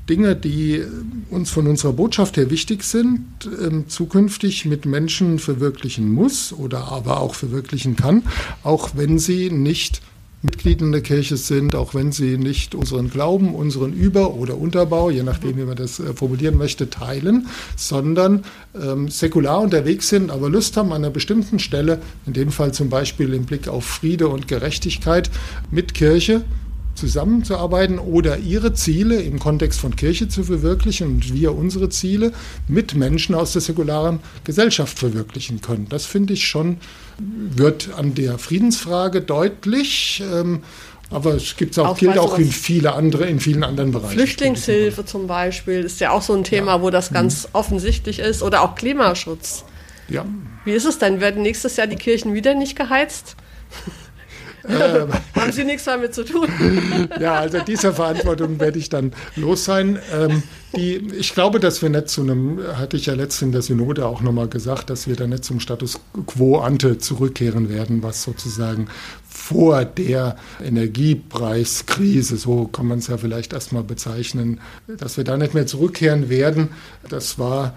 Dinge, 0.10 0.36
die 0.36 0.84
uns 1.30 1.50
von 1.50 1.68
unserer 1.68 1.94
Botschaft 1.94 2.38
her 2.38 2.50
wichtig 2.50 2.84
sind, 2.84 3.26
ähm, 3.62 3.88
zukünftig 3.88 4.66
mit 4.66 4.86
Menschen 4.86 5.40
verwirklichen 5.40 6.12
muss 6.12 6.54
oder 6.54 6.92
aber 6.92 7.20
auch 7.20 7.36
verwirklichen 7.36 7.96
kann, 7.96 8.24
auch 8.64 8.92
wenn 8.96 9.20
sie 9.20 9.50
nicht 9.50 10.02
Mitglied 10.44 10.82
in 10.82 10.92
der 10.92 11.02
Kirche 11.02 11.36
sind, 11.36 11.74
auch 11.74 11.96
wenn 11.96 12.12
sie 12.12 12.38
nicht 12.38 12.76
unseren 12.76 13.10
Glauben, 13.10 13.56
unseren 13.56 13.92
Über- 13.92 14.36
oder 14.36 14.58
Unterbau, 14.58 15.10
je 15.10 15.24
nachdem, 15.24 15.58
wie 15.58 15.64
man 15.64 15.76
das 15.76 16.00
äh, 16.00 16.14
formulieren 16.14 16.58
möchte, 16.58 16.90
teilen, 16.90 17.48
sondern 17.76 18.46
ähm, 18.80 19.10
säkular 19.10 19.62
unterwegs 19.62 20.10
sind, 20.10 20.30
aber 20.30 20.50
Lust 20.50 20.78
haben 20.78 20.92
an 20.92 21.04
einer 21.04 21.10
bestimmten 21.10 21.58
Stelle, 21.58 22.00
in 22.28 22.34
dem 22.34 22.52
Fall 22.52 22.72
zum 22.72 22.90
Beispiel 22.90 23.34
im 23.34 23.46
Blick 23.46 23.68
auf 23.68 23.84
Friede 23.84 24.28
und 24.28 24.48
Gerechtigkeit, 24.48 25.32
mit 25.72 25.96
Kirche 25.96 26.44
zusammenzuarbeiten 26.98 28.00
oder 28.00 28.38
ihre 28.38 28.74
Ziele 28.74 29.22
im 29.22 29.40
Kontext 29.40 29.80
von 29.80 29.96
Kirche 29.96 30.28
zu 30.28 30.44
verwirklichen 30.44 31.08
und 31.08 31.34
wir 31.34 31.56
unsere 31.56 31.90
Ziele 31.90 32.34
mit 32.68 32.96
Menschen 32.96 33.36
aus 33.36 33.54
der 33.54 33.62
säkularen 33.62 34.20
Gesellschaft 34.44 35.00
verwirklichen 35.00 35.62
können. 35.62 35.88
Das 35.90 36.06
finde 36.06 36.34
ich 36.34 36.48
schon, 36.48 36.78
wird 37.20 37.90
an 37.96 38.16
der 38.16 38.38
Friedensfrage 38.38 39.22
deutlich. 39.22 40.22
Ähm, 40.32 40.64
aber 41.10 41.36
es 41.36 41.56
gibt 41.56 41.80
auch, 41.80 41.90
auch 41.90 41.98
gilt 41.98 42.18
auch 42.18 42.38
in 42.38 42.52
viele 42.52 42.94
andere, 42.94 43.26
in 43.28 43.40
vielen 43.40 43.64
anderen 43.64 43.92
Bereichen. 43.92 44.18
Flüchtlingshilfe 44.18 45.06
zum 45.06 45.28
Beispiel 45.28 45.82
ist 45.82 46.02
ja 46.02 46.12
auch 46.12 46.22
so 46.22 46.34
ein 46.34 46.44
Thema, 46.44 46.76
ja. 46.76 46.82
wo 46.82 46.90
das 46.90 47.14
ganz 47.14 47.44
mhm. 47.44 47.50
offensichtlich 47.54 48.20
ist. 48.20 48.44
Oder 48.44 48.62
auch 48.62 48.76
Klimaschutz. 48.76 49.64
Ja. 50.10 50.26
Wie 50.66 50.72
ist 50.72 50.86
es 50.86 51.00
denn? 51.00 51.22
Werden 51.22 51.44
nächstes 51.44 51.78
Jahr 51.78 51.88
die 51.88 51.96
Kirchen 51.96 52.34
wieder 52.34 52.56
nicht 52.56 52.76
geheizt? 52.76 53.38
Haben 55.36 55.52
Sie 55.52 55.64
nichts 55.64 55.86
damit 55.86 56.14
zu 56.14 56.26
tun? 56.26 56.48
ja, 57.20 57.36
also 57.36 57.60
dieser 57.60 57.94
Verantwortung 57.94 58.60
werde 58.60 58.80
ich 58.80 58.90
dann 58.90 59.14
los 59.36 59.66
sein. 59.66 60.00
Ähm, 60.14 60.44
die, 60.76 60.96
ich 61.18 61.34
glaube, 61.34 61.60
dass 61.60 61.82
wir 61.82 61.90
nicht 61.90 62.10
zu 62.10 62.22
einem, 62.22 62.60
hatte 62.76 62.98
ich 62.98 63.06
ja 63.06 63.14
letztens 63.14 63.42
in 63.48 63.52
der 63.54 63.62
Synode 63.62 64.06
auch 64.06 64.22
nochmal 64.22 64.48
gesagt, 64.48 64.90
dass 64.90 65.08
wir 65.08 65.16
da 65.16 65.26
nicht 65.26 65.46
zum 65.46 65.60
Status 65.60 66.00
quo 66.26 66.60
ante 66.60 66.98
zurückkehren 66.98 67.70
werden, 67.70 68.04
was 68.04 68.24
sozusagen 68.24 68.88
vor 69.30 69.86
der 69.86 70.36
Energiepreiskrise, 70.64 72.38
so 72.38 72.66
kann 72.66 72.88
man 72.88 73.00
es 73.00 73.08
ja 73.08 73.18
vielleicht 73.18 73.54
erstmal 73.54 73.84
bezeichnen, 73.84 74.60
dass 74.88 75.16
wir 75.16 75.24
da 75.24 75.38
nicht 75.38 75.54
mehr 75.54 75.68
zurückkehren 75.68 76.30
werden. 76.30 76.70
Das 77.08 77.40
war, 77.40 77.74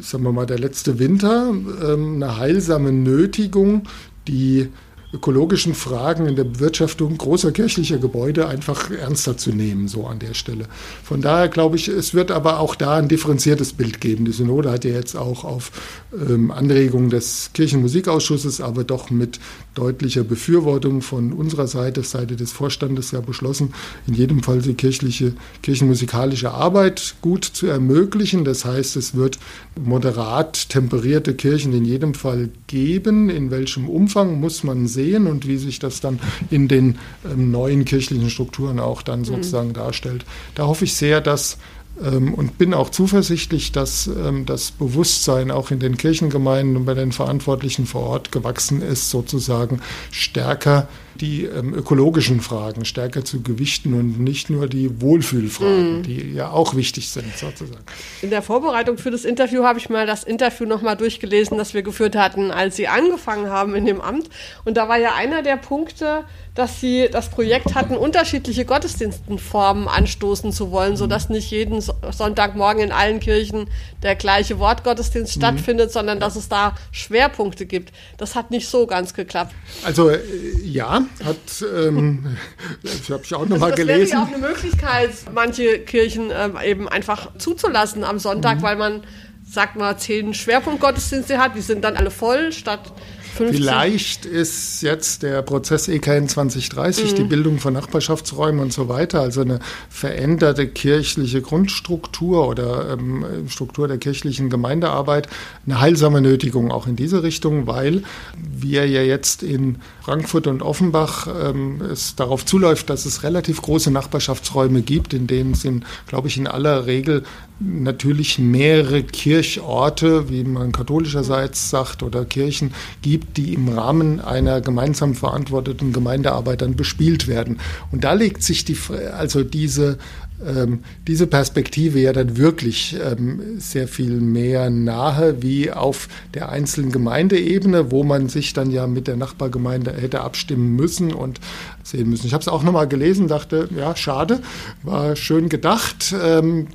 sagen 0.00 0.24
wir 0.24 0.32
mal, 0.32 0.46
der 0.46 0.58
letzte 0.58 0.98
Winter, 0.98 1.50
ähm, 1.50 2.16
eine 2.16 2.36
heilsame 2.36 2.92
Nötigung, 2.92 3.84
die 4.28 4.68
ökologischen 5.16 5.74
Fragen 5.74 6.26
in 6.26 6.36
der 6.36 6.44
Bewirtschaftung 6.44 7.16
großer 7.16 7.50
kirchlicher 7.50 7.96
Gebäude 7.96 8.48
einfach 8.48 8.90
ernster 8.90 9.38
zu 9.38 9.50
nehmen, 9.50 9.88
so 9.88 10.06
an 10.06 10.18
der 10.18 10.34
Stelle. 10.34 10.66
Von 11.02 11.22
daher 11.22 11.48
glaube 11.48 11.76
ich, 11.76 11.88
es 11.88 12.12
wird 12.12 12.30
aber 12.30 12.60
auch 12.60 12.74
da 12.74 12.96
ein 12.96 13.08
differenziertes 13.08 13.72
Bild 13.72 14.00
geben. 14.02 14.26
Die 14.26 14.32
Synode 14.32 14.70
hat 14.70 14.84
ja 14.84 14.92
jetzt 14.92 15.16
auch 15.16 15.44
auf 15.44 15.72
ähm, 16.12 16.50
Anregung 16.50 17.08
des 17.08 17.50
Kirchenmusikausschusses, 17.54 18.60
aber 18.60 18.84
doch 18.84 19.08
mit 19.08 19.40
deutlicher 19.74 20.22
Befürwortung 20.22 21.00
von 21.00 21.32
unserer 21.32 21.66
Seite, 21.66 22.02
Seite 22.02 22.36
des 22.36 22.52
Vorstandes 22.52 23.10
ja 23.10 23.20
beschlossen, 23.20 23.72
in 24.06 24.14
jedem 24.14 24.42
Fall 24.42 24.60
die 24.60 24.74
kirchliche, 24.74 25.32
kirchenmusikalische 25.62 26.50
Arbeit 26.50 27.16
gut 27.22 27.44
zu 27.44 27.66
ermöglichen. 27.66 28.44
Das 28.44 28.66
heißt, 28.66 28.96
es 28.96 29.14
wird 29.14 29.38
moderat 29.80 30.68
temperierte 30.68 31.34
Kirchen 31.34 31.72
in 31.72 31.86
jedem 31.86 32.12
Fall 32.12 32.50
geben. 32.66 33.30
In 33.30 33.50
welchem 33.50 33.88
Umfang 33.88 34.40
muss 34.40 34.62
man 34.62 34.86
sehen 34.86 35.05
und 35.14 35.46
wie 35.46 35.56
sich 35.56 35.78
das 35.78 36.00
dann 36.00 36.18
in 36.50 36.68
den 36.68 36.98
ähm, 37.24 37.50
neuen 37.50 37.84
kirchlichen 37.84 38.30
Strukturen 38.30 38.80
auch 38.80 39.02
dann 39.02 39.20
mhm. 39.20 39.24
sozusagen 39.24 39.68
mhm. 39.68 39.74
darstellt. 39.74 40.24
Da 40.54 40.66
hoffe 40.66 40.84
ich 40.84 40.94
sehr, 40.94 41.20
dass 41.20 41.58
ähm, 42.02 42.34
und 42.34 42.58
bin 42.58 42.74
auch 42.74 42.90
zuversichtlich, 42.90 43.72
dass 43.72 44.06
ähm, 44.06 44.46
das 44.46 44.70
Bewusstsein 44.70 45.50
auch 45.50 45.70
in 45.70 45.78
den 45.78 45.96
Kirchengemeinden 45.96 46.76
und 46.76 46.84
bei 46.84 46.94
den 46.94 47.12
Verantwortlichen 47.12 47.86
vor 47.86 48.02
Ort 48.02 48.32
gewachsen 48.32 48.82
ist, 48.82 49.10
sozusagen 49.10 49.80
stärker 50.10 50.88
die 51.20 51.44
ähm, 51.44 51.74
ökologischen 51.74 52.40
Fragen 52.40 52.84
stärker 52.84 53.24
zu 53.24 53.42
gewichten 53.42 53.94
und 53.94 54.20
nicht 54.20 54.50
nur 54.50 54.68
die 54.68 55.00
Wohlfühlfragen, 55.00 56.00
mm. 56.00 56.02
die 56.02 56.32
ja 56.32 56.50
auch 56.50 56.74
wichtig 56.74 57.08
sind 57.08 57.36
sozusagen. 57.36 57.84
In 58.22 58.30
der 58.30 58.42
Vorbereitung 58.42 58.98
für 58.98 59.10
das 59.10 59.24
Interview 59.24 59.64
habe 59.64 59.78
ich 59.78 59.88
mal 59.88 60.06
das 60.06 60.24
Interview 60.24 60.66
nochmal 60.66 60.96
durchgelesen, 60.96 61.58
das 61.58 61.74
wir 61.74 61.82
geführt 61.82 62.16
hatten, 62.16 62.50
als 62.50 62.76
Sie 62.76 62.88
angefangen 62.88 63.50
haben 63.50 63.74
in 63.74 63.86
dem 63.86 64.00
Amt. 64.00 64.28
Und 64.64 64.76
da 64.76 64.88
war 64.88 64.98
ja 64.98 65.14
einer 65.14 65.42
der 65.42 65.56
Punkte, 65.56 66.24
dass 66.54 66.80
Sie 66.80 67.08
das 67.10 67.28
Projekt 67.30 67.74
hatten, 67.74 67.96
unterschiedliche 67.96 68.64
Gottesdienstenformen 68.64 69.88
anstoßen 69.88 70.52
zu 70.52 70.70
wollen, 70.70 70.96
sodass 70.96 71.28
nicht 71.28 71.50
jeden 71.50 71.80
Sonntagmorgen 71.80 72.82
in 72.82 72.92
allen 72.92 73.20
Kirchen 73.20 73.68
der 74.02 74.16
gleiche 74.16 74.58
Wortgottesdienst 74.58 75.36
mhm. 75.36 75.40
stattfindet, 75.40 75.92
sondern 75.92 76.18
dass 76.18 76.34
es 76.34 76.48
da 76.48 76.74
Schwerpunkte 76.92 77.66
gibt. 77.66 77.92
Das 78.16 78.34
hat 78.34 78.50
nicht 78.50 78.68
so 78.68 78.86
ganz 78.86 79.14
geklappt. 79.14 79.54
Also 79.84 80.08
äh, 80.08 80.20
ja, 80.62 81.05
hat, 81.24 81.64
ähm, 81.74 82.36
das 82.82 83.10
habe 83.10 83.22
ich 83.24 83.34
auch 83.34 83.46
nochmal 83.46 83.72
also 83.72 83.82
gelesen. 83.82 84.00
Das 84.00 84.10
wäre 84.10 84.18
ja 84.18 84.22
auch 84.22 84.34
eine 84.34 84.38
Möglichkeit, 84.38 85.10
manche 85.34 85.78
Kirchen 85.80 86.30
ähm, 86.32 86.58
eben 86.64 86.88
einfach 86.88 87.36
zuzulassen 87.38 88.04
am 88.04 88.18
Sonntag, 88.18 88.58
mhm. 88.58 88.62
weil 88.62 88.76
man, 88.76 89.02
sagt 89.48 89.76
mal, 89.76 89.96
zehn 89.96 90.34
Schwerpunktgottesdienste 90.34 91.38
hat, 91.38 91.54
die 91.54 91.60
sind 91.60 91.84
dann 91.84 91.96
alle 91.96 92.10
voll, 92.10 92.52
statt 92.52 92.92
15. 93.36 93.56
Vielleicht 93.56 94.24
ist 94.24 94.82
jetzt 94.82 95.22
der 95.22 95.42
Prozess 95.42 95.88
EKN 95.88 96.28
2030, 96.28 97.12
mhm. 97.12 97.16
die 97.16 97.24
Bildung 97.24 97.58
von 97.58 97.74
Nachbarschaftsräumen 97.74 98.60
und 98.60 98.72
so 98.72 98.88
weiter, 98.88 99.20
also 99.20 99.42
eine 99.42 99.58
veränderte 99.90 100.66
kirchliche 100.66 101.42
Grundstruktur 101.42 102.48
oder 102.48 102.92
ähm, 102.92 103.24
Struktur 103.48 103.88
der 103.88 103.98
kirchlichen 103.98 104.48
Gemeindearbeit, 104.48 105.28
eine 105.66 105.80
heilsame 105.80 106.20
Nötigung 106.20 106.70
auch 106.70 106.86
in 106.86 106.96
diese 106.96 107.22
Richtung, 107.22 107.66
weil 107.66 108.02
wir 108.36 108.88
ja 108.88 109.02
jetzt 109.02 109.42
in 109.42 109.76
Frankfurt 110.02 110.46
und 110.46 110.62
Offenbach 110.62 111.26
ähm, 111.26 111.82
es 111.82 112.16
darauf 112.16 112.46
zuläuft, 112.46 112.88
dass 112.88 113.04
es 113.04 113.22
relativ 113.22 113.60
große 113.60 113.90
Nachbarschaftsräume 113.90 114.82
gibt, 114.82 115.12
in 115.12 115.26
denen 115.26 115.54
sind, 115.54 115.84
glaube 116.06 116.28
ich, 116.28 116.38
in 116.38 116.46
aller 116.46 116.86
Regel 116.86 117.24
natürlich 117.58 118.38
mehrere 118.38 119.02
Kirchorte, 119.02 120.28
wie 120.28 120.44
man 120.44 120.72
katholischerseits 120.72 121.70
sagt, 121.70 122.02
oder 122.02 122.24
Kirchen 122.24 122.74
gibt, 123.02 123.36
die 123.36 123.54
im 123.54 123.68
Rahmen 123.68 124.20
einer 124.20 124.60
gemeinsam 124.60 125.14
verantworteten 125.14 125.92
Gemeindearbeit 125.92 126.62
dann 126.62 126.76
bespielt 126.76 127.28
werden. 127.28 127.58
Und 127.92 128.04
da 128.04 128.12
legt 128.12 128.42
sich 128.42 128.64
die, 128.64 128.76
also 129.16 129.42
diese 129.42 129.98
ähm, 130.44 130.80
diese 131.06 131.26
Perspektive 131.26 132.00
ja 132.00 132.12
dann 132.12 132.36
wirklich 132.36 132.96
ähm, 133.02 133.58
sehr 133.58 133.88
viel 133.88 134.20
mehr 134.20 134.70
nahe 134.70 135.42
wie 135.42 135.70
auf 135.70 136.08
der 136.34 136.50
einzelnen 136.50 136.92
Gemeindeebene, 136.92 137.90
wo 137.90 138.04
man 138.04 138.28
sich 138.28 138.52
dann 138.52 138.70
ja 138.70 138.86
mit 138.86 139.06
der 139.06 139.16
Nachbargemeinde 139.16 139.92
hätte 139.92 140.20
abstimmen 140.20 140.76
müssen 140.76 141.12
und 141.12 141.40
sehen 141.82 142.10
müssen. 142.10 142.26
Ich 142.26 142.32
habe 142.32 142.42
es 142.42 142.48
auch 142.48 142.62
nochmal 142.62 142.88
gelesen, 142.88 143.28
dachte, 143.28 143.68
ja, 143.76 143.96
schade, 143.96 144.40
war 144.82 145.16
schön 145.16 145.48
gedacht, 145.48 146.14
ähm, 146.22 146.66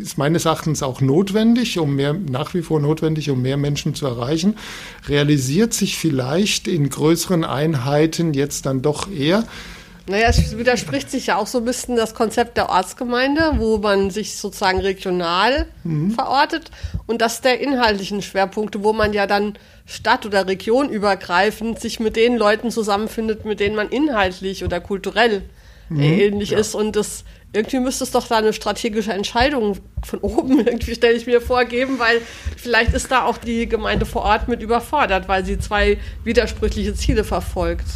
ist 0.00 0.18
meines 0.18 0.44
Erachtens 0.44 0.82
auch 0.82 1.00
notwendig, 1.00 1.78
um 1.78 1.96
mehr, 1.96 2.14
nach 2.14 2.54
wie 2.54 2.62
vor 2.62 2.80
notwendig, 2.80 3.30
um 3.30 3.42
mehr 3.42 3.56
Menschen 3.56 3.94
zu 3.94 4.06
erreichen, 4.06 4.54
realisiert 5.08 5.74
sich 5.74 5.96
vielleicht 5.96 6.68
in 6.68 6.88
größeren 6.88 7.44
Einheiten 7.44 8.32
jetzt 8.34 8.66
dann 8.66 8.82
doch 8.82 9.10
eher. 9.10 9.44
Naja, 10.08 10.28
es 10.28 10.56
widerspricht 10.56 11.10
sich 11.10 11.26
ja 11.26 11.36
auch 11.36 11.48
so 11.48 11.58
ein 11.58 11.64
bisschen 11.64 11.96
das 11.96 12.14
Konzept 12.14 12.56
der 12.56 12.68
Ortsgemeinde, 12.68 13.54
wo 13.56 13.78
man 13.78 14.10
sich 14.10 14.36
sozusagen 14.36 14.78
regional 14.78 15.66
mhm. 15.82 16.12
verortet 16.12 16.70
und 17.06 17.20
das 17.20 17.40
der 17.40 17.60
inhaltlichen 17.60 18.22
Schwerpunkte, 18.22 18.84
wo 18.84 18.92
man 18.92 19.12
ja 19.12 19.26
dann 19.26 19.58
stadt- 19.84 20.24
oder 20.24 20.46
regionübergreifend 20.46 21.80
sich 21.80 21.98
mit 21.98 22.14
den 22.14 22.36
Leuten 22.36 22.70
zusammenfindet, 22.70 23.44
mit 23.44 23.58
denen 23.58 23.74
man 23.74 23.88
inhaltlich 23.88 24.64
oder 24.64 24.80
kulturell 24.80 25.42
mhm. 25.88 26.00
ähnlich 26.00 26.50
ja. 26.50 26.58
ist 26.58 26.76
und 26.76 26.94
das 26.94 27.24
irgendwie 27.56 27.80
müsste 27.80 28.04
es 28.04 28.10
doch 28.10 28.28
da 28.28 28.36
eine 28.36 28.52
strategische 28.52 29.12
Entscheidung 29.12 29.78
von 30.04 30.20
oben, 30.20 30.58
irgendwie 30.66 30.94
stelle 30.94 31.16
ich 31.16 31.26
mir 31.26 31.40
vor, 31.40 31.64
geben, 31.64 31.98
weil 31.98 32.20
vielleicht 32.56 32.94
ist 32.94 33.10
da 33.10 33.24
auch 33.24 33.38
die 33.38 33.68
Gemeinde 33.68 34.06
vor 34.06 34.22
Ort 34.22 34.48
mit 34.48 34.62
überfordert, 34.62 35.28
weil 35.28 35.44
sie 35.44 35.58
zwei 35.58 35.98
widersprüchliche 36.24 36.94
Ziele 36.94 37.24
verfolgt. 37.24 37.86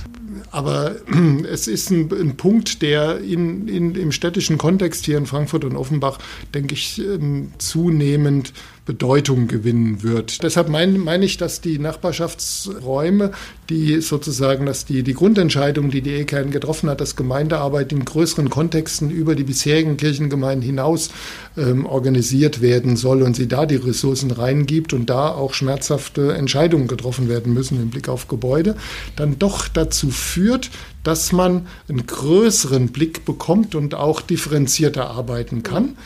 Aber 0.50 0.96
es 1.50 1.68
ist 1.68 1.90
ein, 1.90 2.10
ein 2.12 2.36
Punkt, 2.36 2.82
der 2.82 3.18
in, 3.18 3.68
in, 3.68 3.94
im 3.94 4.12
städtischen 4.12 4.58
Kontext 4.58 5.04
hier 5.04 5.18
in 5.18 5.26
Frankfurt 5.26 5.64
und 5.64 5.76
Offenbach, 5.76 6.18
denke 6.54 6.74
ich, 6.74 6.98
ähm, 6.98 7.52
zunehmend 7.58 8.52
Bedeutung 8.90 9.46
gewinnen 9.46 10.02
wird. 10.02 10.42
Deshalb 10.42 10.68
meine 10.68 10.98
mein 10.98 11.22
ich, 11.22 11.36
dass 11.36 11.60
die 11.60 11.78
Nachbarschaftsräume, 11.78 13.30
die 13.68 14.00
sozusagen, 14.00 14.66
dass 14.66 14.84
die, 14.84 15.04
die 15.04 15.14
Grundentscheidung, 15.14 15.92
die 15.92 16.02
die 16.02 16.14
EKN 16.14 16.50
getroffen 16.50 16.90
hat, 16.90 17.00
dass 17.00 17.14
Gemeindearbeit 17.14 17.92
in 17.92 18.04
größeren 18.04 18.50
Kontexten 18.50 19.12
über 19.12 19.36
die 19.36 19.44
bisherigen 19.44 19.96
Kirchengemeinden 19.96 20.66
hinaus 20.66 21.10
ähm, 21.56 21.86
organisiert 21.86 22.62
werden 22.62 22.96
soll 22.96 23.22
und 23.22 23.36
sie 23.36 23.46
da 23.46 23.64
die 23.64 23.76
Ressourcen 23.76 24.32
reingibt 24.32 24.92
und 24.92 25.08
da 25.08 25.28
auch 25.28 25.54
schmerzhafte 25.54 26.32
Entscheidungen 26.32 26.88
getroffen 26.88 27.28
werden 27.28 27.54
müssen 27.54 27.80
im 27.80 27.90
Blick 27.90 28.08
auf 28.08 28.26
Gebäude, 28.26 28.74
dann 29.14 29.38
doch 29.38 29.68
dazu 29.68 30.10
führt, 30.10 30.68
dass 31.04 31.30
man 31.30 31.68
einen 31.88 32.08
größeren 32.08 32.88
Blick 32.88 33.24
bekommt 33.24 33.76
und 33.76 33.94
auch 33.94 34.20
differenzierter 34.20 35.10
arbeiten 35.10 35.62
kann. 35.62 35.96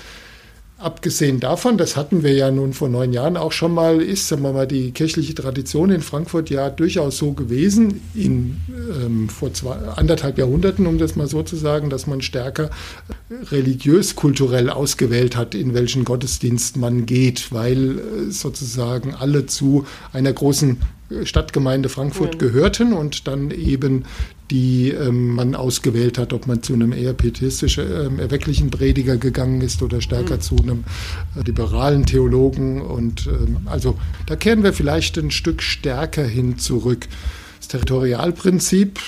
Abgesehen 0.85 1.41
davon, 1.41 1.79
das 1.79 1.97
hatten 1.97 2.23
wir 2.23 2.35
ja 2.35 2.51
nun 2.51 2.75
vor 2.75 2.91
neun 2.91 3.15
Jahren 3.15 3.39
auch 3.39 3.53
schon 3.53 3.73
mal, 3.73 4.03
ist, 4.03 4.29
sagen 4.29 4.43
wir 4.43 4.53
mal, 4.53 4.67
die 4.67 4.91
kirchliche 4.91 5.35
Tradition 5.35 5.89
in 5.89 6.03
Frankfurt 6.03 6.51
ja 6.51 6.69
durchaus 6.69 7.17
so 7.17 7.33
gewesen, 7.33 8.03
in, 8.15 8.61
ähm, 9.03 9.31
vor 9.31 9.51
zwei, 9.55 9.77
anderthalb 9.77 10.37
Jahrhunderten, 10.37 10.87
um 10.87 10.99
das 10.99 11.17
mal 11.17 11.27
so 11.27 11.43
zu 11.43 11.57
sagen, 11.57 11.89
dass 11.89 12.07
man 12.07 12.21
stärker 12.21 12.69
religiös-kulturell 13.51 14.69
ausgewählt 14.69 15.37
hat, 15.37 15.55
in 15.55 15.73
welchen 15.73 16.05
Gottesdienst 16.05 16.77
man 16.77 17.07
geht, 17.07 17.51
weil 17.51 17.99
äh, 17.99 18.31
sozusagen 18.31 19.15
alle 19.15 19.47
zu 19.47 19.87
einer 20.13 20.35
großen 20.35 20.83
Stadtgemeinde 21.23 21.89
Frankfurt 21.89 22.35
ja. 22.35 22.41
gehörten 22.41 22.93
und 22.93 23.27
dann 23.27 23.51
eben 23.51 24.05
die 24.51 24.91
ähm, 24.91 25.35
man 25.35 25.55
ausgewählt 25.55 26.19
hat, 26.19 26.33
ob 26.33 26.47
man 26.47 26.63
zu 26.63 26.75
einem 26.75 26.93
eher 26.93 27.15
pietistischen, 27.15 28.19
äh, 28.19 28.23
erwecklichen 28.23 28.71
Prediger 28.71 29.17
gegangen 29.17 29.61
ist 29.63 29.83
oder 29.83 30.01
stärker 30.01 30.37
mhm. 30.37 30.41
zu 30.41 30.57
einem 30.57 30.85
äh, 31.37 31.43
liberalen 31.43 32.05
Theologen. 32.05 32.83
Und 32.83 33.27
ähm, 33.27 33.59
also 33.67 33.97
da 34.27 34.37
kehren 34.37 34.63
wir 34.63 34.73
vielleicht 34.73 35.17
ein 35.19 35.31
Stück 35.31 35.63
stärker 35.63 36.25
hin 36.25 36.59
zurück. 36.59 37.09
Das 37.59 37.69
Territorialprinzip 37.69 39.01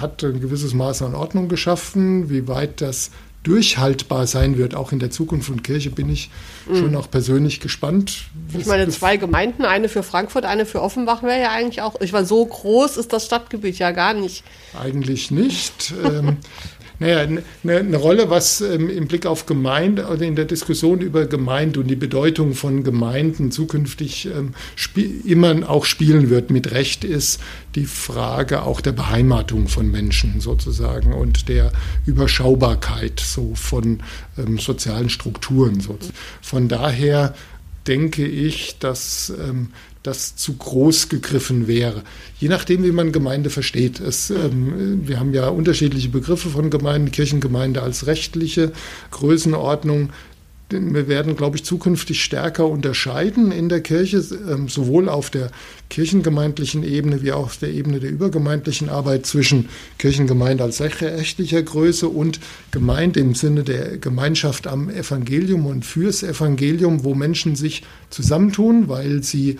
hat 0.00 0.24
ein 0.24 0.40
gewisses 0.40 0.74
Maß 0.74 1.02
an 1.02 1.14
Ordnung 1.14 1.48
geschaffen. 1.48 2.28
Wie 2.30 2.48
weit 2.48 2.80
das 2.80 3.12
durchhaltbar 3.42 4.26
sein 4.26 4.56
wird, 4.56 4.74
auch 4.74 4.92
in 4.92 4.98
der 4.98 5.10
Zukunft 5.10 5.48
von 5.48 5.62
Kirche, 5.62 5.90
bin 5.90 6.08
ich 6.08 6.30
mhm. 6.68 6.76
schon 6.76 6.96
auch 6.96 7.10
persönlich 7.10 7.60
gespannt. 7.60 8.24
Ich 8.56 8.66
meine, 8.66 8.88
zwei 8.88 9.16
Gemeinden, 9.16 9.64
eine 9.64 9.88
für 9.88 10.02
Frankfurt, 10.02 10.44
eine 10.44 10.64
für 10.64 10.80
Offenbach 10.80 11.22
wäre 11.22 11.40
ja 11.40 11.50
eigentlich 11.50 11.82
auch, 11.82 12.00
ich 12.00 12.12
meine, 12.12 12.26
so 12.26 12.44
groß 12.44 12.96
ist 12.96 13.12
das 13.12 13.26
Stadtgebiet 13.26 13.78
ja 13.78 13.90
gar 13.90 14.14
nicht. 14.14 14.44
Eigentlich 14.80 15.30
nicht. 15.30 15.92
ähm, 16.04 16.36
naja, 17.02 17.18
eine, 17.18 17.42
eine 17.64 17.96
Rolle, 17.96 18.30
was 18.30 18.60
ähm, 18.60 18.88
im 18.88 19.08
Blick 19.08 19.26
auf 19.26 19.46
Gemeinde 19.46 20.06
oder 20.06 20.22
in 20.22 20.36
der 20.36 20.44
Diskussion 20.44 21.00
über 21.00 21.26
Gemeinde 21.26 21.80
und 21.80 21.88
die 21.88 21.96
Bedeutung 21.96 22.54
von 22.54 22.84
Gemeinden 22.84 23.50
zukünftig 23.50 24.26
ähm, 24.26 24.54
immer 25.24 25.68
auch 25.68 25.84
spielen 25.84 26.30
wird 26.30 26.50
mit 26.50 26.70
Recht, 26.70 27.04
ist 27.04 27.40
die 27.74 27.86
Frage 27.86 28.62
auch 28.62 28.80
der 28.80 28.92
Beheimatung 28.92 29.66
von 29.66 29.90
Menschen 29.90 30.40
sozusagen 30.40 31.12
und 31.12 31.48
der 31.48 31.72
Überschaubarkeit 32.06 33.18
so 33.18 33.54
von 33.54 34.00
ähm, 34.38 34.58
sozialen 34.58 35.10
Strukturen. 35.10 35.80
So. 35.80 35.98
Von 36.40 36.68
daher 36.68 37.34
denke 37.88 38.24
ich, 38.24 38.78
dass 38.78 39.32
ähm, 39.40 39.70
das 40.02 40.36
zu 40.36 40.54
groß 40.54 41.08
gegriffen 41.08 41.68
wäre. 41.68 42.02
Je 42.38 42.48
nachdem, 42.48 42.82
wie 42.84 42.92
man 42.92 43.12
Gemeinde 43.12 43.50
versteht. 43.50 44.00
Es, 44.00 44.30
ähm, 44.30 45.02
wir 45.06 45.20
haben 45.20 45.32
ja 45.32 45.48
unterschiedliche 45.48 46.08
Begriffe 46.08 46.48
von 46.48 46.70
Gemeinden, 46.70 47.12
Kirchengemeinde 47.12 47.82
als 47.82 48.06
rechtliche 48.06 48.72
Größenordnung. 49.10 50.10
Wir 50.70 51.06
werden, 51.06 51.36
glaube 51.36 51.56
ich, 51.56 51.64
zukünftig 51.64 52.24
stärker 52.24 52.66
unterscheiden 52.66 53.52
in 53.52 53.68
der 53.68 53.82
Kirche, 53.82 54.24
ähm, 54.50 54.68
sowohl 54.68 55.10
auf 55.10 55.28
der 55.28 55.50
kirchengemeindlichen 55.90 56.82
Ebene 56.82 57.22
wie 57.22 57.32
auch 57.32 57.44
auf 57.44 57.56
der 57.58 57.68
Ebene 57.68 58.00
der 58.00 58.10
übergemeindlichen 58.10 58.88
Arbeit 58.88 59.26
zwischen 59.26 59.68
Kirchengemeinde 59.98 60.64
als 60.64 60.80
rechtlicher 60.80 61.62
Größe 61.62 62.08
und 62.08 62.40
Gemeinde 62.70 63.20
im 63.20 63.34
Sinne 63.34 63.64
der 63.64 63.98
Gemeinschaft 63.98 64.66
am 64.66 64.88
Evangelium 64.88 65.66
und 65.66 65.84
fürs 65.84 66.22
Evangelium, 66.22 67.04
wo 67.04 67.14
Menschen 67.14 67.54
sich 67.54 67.82
zusammentun, 68.08 68.88
weil 68.88 69.22
sie 69.22 69.58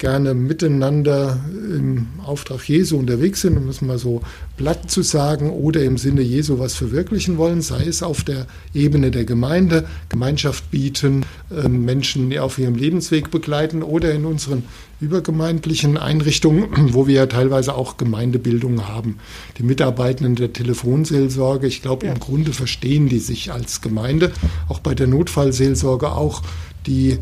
gerne 0.00 0.32
miteinander 0.32 1.38
im 1.52 2.08
Auftrag 2.24 2.66
Jesu 2.68 2.96
unterwegs 2.96 3.42
sind, 3.42 3.58
um 3.58 3.68
es 3.68 3.82
mal 3.82 3.98
so 3.98 4.22
platt 4.56 4.90
zu 4.90 5.02
sagen, 5.02 5.50
oder 5.50 5.84
im 5.84 5.98
Sinne 5.98 6.22
Jesu 6.22 6.58
was 6.58 6.74
verwirklichen 6.74 7.36
wollen, 7.36 7.60
sei 7.60 7.84
es 7.84 8.02
auf 8.02 8.24
der 8.24 8.46
Ebene 8.74 9.10
der 9.10 9.26
Gemeinde, 9.26 9.86
Gemeinschaft 10.08 10.70
bieten, 10.70 11.26
ähm, 11.54 11.84
Menschen 11.84 12.36
auf 12.38 12.58
ihrem 12.58 12.76
Lebensweg 12.76 13.30
begleiten 13.30 13.82
oder 13.82 14.12
in 14.12 14.24
unseren 14.24 14.64
übergemeindlichen 15.02 15.98
Einrichtungen, 15.98 16.68
wo 16.94 17.06
wir 17.06 17.14
ja 17.14 17.26
teilweise 17.26 17.74
auch 17.74 17.98
Gemeindebildung 17.98 18.88
haben. 18.88 19.18
Die 19.58 19.62
Mitarbeitenden 19.62 20.34
der 20.34 20.54
Telefonseelsorge, 20.54 21.66
ich 21.66 21.82
glaube, 21.82 22.06
ja. 22.06 22.12
im 22.12 22.20
Grunde 22.20 22.54
verstehen 22.54 23.10
die 23.10 23.18
sich 23.18 23.52
als 23.52 23.82
Gemeinde, 23.82 24.32
auch 24.66 24.78
bei 24.78 24.94
der 24.94 25.08
Notfallseelsorge 25.08 26.10
auch 26.12 26.42
die 26.86 27.18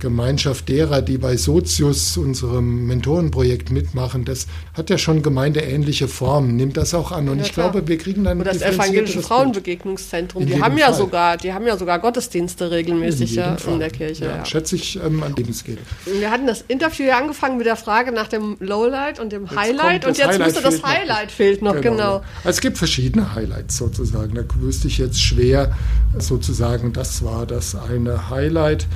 Gemeinschaft 0.00 0.68
derer, 0.68 1.02
die 1.02 1.18
bei 1.18 1.36
Sozius, 1.36 2.16
unserem 2.16 2.86
Mentorenprojekt, 2.86 3.70
mitmachen, 3.70 4.24
das 4.24 4.46
hat 4.74 4.90
ja 4.90 4.98
schon 4.98 5.22
gemeindeähnliche 5.22 6.08
Formen, 6.08 6.56
nimmt 6.56 6.76
das 6.76 6.94
auch 6.94 7.12
an. 7.12 7.28
Und 7.28 7.38
ja, 7.38 7.44
ich 7.44 7.52
klar. 7.52 7.70
glaube, 7.70 7.86
wir 7.86 7.98
kriegen 7.98 8.24
dann. 8.24 8.40
Oder 8.40 8.52
das 8.52 8.62
evangelische 8.62 9.22
Frauenbegegnungszentrum, 9.22 10.46
die 10.46 10.60
haben 10.60 10.78
ja 10.78 10.86
Fall. 10.86 10.94
sogar, 10.94 11.36
die 11.36 11.52
haben 11.52 11.66
ja 11.66 11.76
sogar 11.76 11.98
Gottesdienste 11.98 12.70
regelmäßig 12.70 13.32
in, 13.32 13.36
ja, 13.36 13.56
in 13.66 13.78
der 13.78 13.90
Kirche. 13.90 14.24
Ja, 14.24 14.36
ja. 14.36 14.44
Schätze 14.44 14.76
ich 14.76 14.96
ähm, 14.96 15.22
an 15.22 15.34
dem 15.34 15.48
es 15.48 15.64
geht. 15.64 15.78
Wir 16.06 16.30
hatten 16.30 16.46
das 16.46 16.64
Interview 16.66 17.06
ja 17.06 17.18
angefangen 17.18 17.58
mit 17.58 17.66
der 17.66 17.76
Frage 17.76 18.12
nach 18.12 18.28
dem 18.28 18.56
Lowlight 18.60 19.20
und 19.20 19.32
dem 19.32 19.44
jetzt 19.44 19.56
Highlight 19.56 20.06
und 20.06 20.18
jetzt 20.18 20.28
Highlight 20.28 20.46
müsste 20.46 20.62
das 20.62 20.82
Highlight 20.82 21.26
noch. 21.26 21.34
fehlt 21.34 21.62
noch, 21.62 21.80
genau. 21.80 21.90
genau. 21.90 22.22
Es 22.44 22.60
gibt 22.60 22.78
verschiedene 22.78 23.34
Highlights 23.34 23.76
sozusagen. 23.76 24.34
Da 24.34 24.42
wüsste 24.60 24.88
ich 24.88 24.98
jetzt 24.98 25.22
schwer 25.22 25.76
sozusagen, 26.18 26.92
das 26.92 27.22
war 27.24 27.46
das 27.46 27.74
eine 27.74 28.30
Highlight 28.30 28.86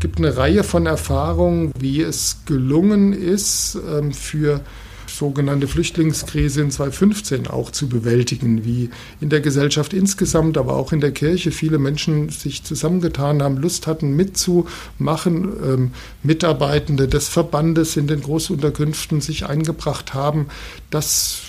gibt 0.00 0.18
eine 0.18 0.36
Reihe 0.36 0.64
von 0.64 0.86
Erfahrungen, 0.86 1.72
wie 1.78 2.02
es 2.02 2.38
gelungen 2.46 3.12
ist, 3.12 3.78
ähm, 3.88 4.12
für 4.12 4.60
sogenannte 5.08 5.66
Flüchtlingskrise 5.66 6.60
in 6.60 6.70
2015 6.70 7.48
auch 7.48 7.70
zu 7.70 7.88
bewältigen, 7.88 8.64
wie 8.64 8.90
in 9.20 9.30
der 9.30 9.40
Gesellschaft 9.40 9.92
insgesamt, 9.92 10.56
aber 10.56 10.76
auch 10.76 10.92
in 10.92 11.00
der 11.00 11.12
Kirche 11.12 11.50
viele 11.50 11.78
Menschen 11.78 12.28
sich 12.28 12.62
zusammengetan 12.62 13.42
haben, 13.42 13.56
Lust 13.56 13.86
hatten 13.86 14.14
mitzumachen, 14.14 15.48
ähm, 15.64 15.90
Mitarbeitende 16.22 17.08
des 17.08 17.28
Verbandes 17.28 17.96
in 17.96 18.06
den 18.06 18.22
Großunterkünften 18.22 19.20
sich 19.20 19.46
eingebracht 19.46 20.14
haben. 20.14 20.46
Das 20.90 21.40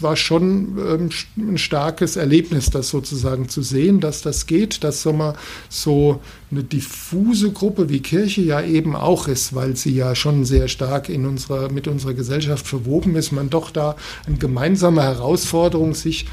war 0.00 0.16
schon 0.16 0.78
ähm, 0.78 1.10
ein 1.36 1.58
starkes 1.58 2.16
Erlebnis, 2.16 2.70
das 2.70 2.88
sozusagen 2.88 3.48
zu 3.48 3.62
sehen, 3.62 4.00
dass 4.00 4.22
das 4.22 4.46
geht, 4.46 4.84
dass 4.84 5.02
so, 5.02 5.12
mal 5.12 5.34
so 5.68 6.20
eine 6.50 6.64
diffuse 6.64 7.52
Gruppe 7.52 7.88
wie 7.90 8.00
Kirche 8.00 8.40
ja 8.40 8.62
eben 8.62 8.96
auch 8.96 9.28
ist, 9.28 9.54
weil 9.54 9.76
sie 9.76 9.94
ja 9.94 10.14
schon 10.14 10.44
sehr 10.44 10.68
stark 10.68 11.08
in 11.08 11.26
unserer, 11.26 11.70
mit 11.70 11.88
unserer 11.88 12.14
Gesellschaft 12.14 12.66
verwoben 12.66 13.16
ist, 13.16 13.32
man 13.32 13.50
doch 13.50 13.70
da 13.70 13.96
eine 14.26 14.36
gemeinsame 14.36 15.02
Herausforderung 15.02 15.94
sich 15.94 16.26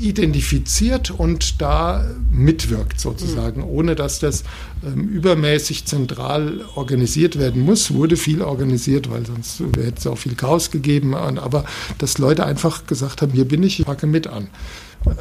identifiziert 0.00 1.10
und 1.10 1.60
da 1.60 2.06
mitwirkt 2.30 3.00
sozusagen, 3.00 3.60
mhm. 3.60 3.68
ohne 3.68 3.94
dass 3.94 4.18
das 4.18 4.44
ähm, 4.84 5.08
übermäßig 5.08 5.84
zentral 5.84 6.64
organisiert 6.74 7.38
werden 7.38 7.62
muss. 7.62 7.92
Wurde 7.92 8.16
viel 8.16 8.42
organisiert, 8.42 9.10
weil 9.10 9.26
sonst 9.26 9.60
hätte 9.60 9.94
es 9.98 10.06
auch 10.06 10.18
viel 10.18 10.34
Chaos 10.34 10.70
gegeben, 10.70 11.14
aber 11.14 11.64
dass 11.98 12.18
Leute 12.18 12.44
einfach 12.46 12.86
gesagt 12.86 13.22
haben, 13.22 13.32
hier 13.32 13.46
bin 13.46 13.62
ich, 13.62 13.80
ich 13.80 13.86
packe 13.86 14.06
mit 14.06 14.26
an. 14.26 14.48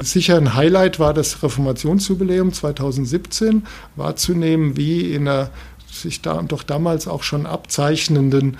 Sicher 0.01 0.37
ein 0.37 0.53
Highlight 0.53 0.99
war 0.99 1.13
das 1.13 1.43
Reformationsjubiläum 1.43 2.53
2017, 2.53 3.63
wahrzunehmen, 3.95 4.77
wie 4.77 5.13
in 5.13 5.27
einer 5.27 5.49
sich 5.91 6.21
da 6.21 6.41
doch 6.41 6.63
damals 6.63 7.07
auch 7.07 7.23
schon 7.23 7.45
abzeichnenden 7.45 8.57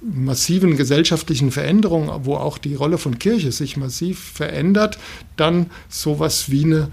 massiven 0.00 0.76
gesellschaftlichen 0.76 1.50
Veränderungen, 1.50 2.24
wo 2.24 2.36
auch 2.36 2.58
die 2.58 2.74
Rolle 2.74 2.98
von 2.98 3.18
Kirche 3.18 3.50
sich 3.50 3.76
massiv 3.76 4.20
verändert, 4.20 4.98
dann 5.36 5.70
sowas 5.88 6.50
wie 6.50 6.64
eine 6.64 6.88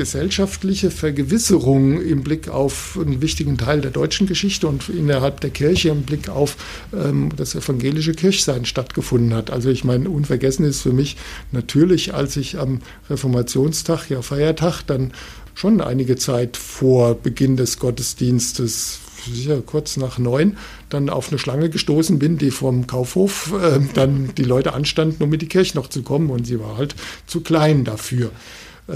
gesellschaftliche 0.00 0.90
Vergewisserung 0.90 2.00
im 2.00 2.22
Blick 2.22 2.48
auf 2.48 2.98
einen 2.98 3.20
wichtigen 3.20 3.58
Teil 3.58 3.82
der 3.82 3.90
deutschen 3.90 4.26
Geschichte 4.26 4.66
und 4.66 4.88
innerhalb 4.88 5.42
der 5.42 5.50
Kirche 5.50 5.90
im 5.90 6.04
Blick 6.04 6.30
auf 6.30 6.56
ähm, 6.94 7.28
das 7.36 7.54
evangelische 7.54 8.14
Kirchsein 8.14 8.64
stattgefunden 8.64 9.34
hat. 9.34 9.50
Also 9.50 9.68
ich 9.68 9.84
meine, 9.84 10.08
unvergessen 10.08 10.64
ist 10.64 10.80
für 10.80 10.94
mich 10.94 11.18
natürlich, 11.52 12.14
als 12.14 12.38
ich 12.38 12.58
am 12.58 12.80
Reformationstag, 13.10 14.08
ja 14.08 14.22
Feiertag, 14.22 14.80
dann 14.86 15.12
schon 15.54 15.82
einige 15.82 16.16
Zeit 16.16 16.56
vor 16.56 17.14
Beginn 17.14 17.58
des 17.58 17.78
Gottesdienstes 17.78 19.00
sicher 19.26 19.60
kurz 19.60 19.98
nach 19.98 20.16
neun 20.16 20.56
dann 20.88 21.10
auf 21.10 21.28
eine 21.28 21.38
Schlange 21.38 21.68
gestoßen 21.68 22.18
bin, 22.18 22.38
die 22.38 22.50
vom 22.50 22.86
Kaufhof 22.86 23.52
äh, 23.52 23.80
dann 23.92 24.34
die 24.34 24.44
Leute 24.44 24.72
anstanden, 24.72 25.22
um 25.22 25.30
in 25.34 25.40
die 25.40 25.48
Kirche 25.48 25.76
noch 25.76 25.88
zu 25.88 26.00
kommen 26.00 26.30
und 26.30 26.46
sie 26.46 26.58
war 26.58 26.78
halt 26.78 26.94
zu 27.26 27.42
klein 27.42 27.84
dafür. 27.84 28.30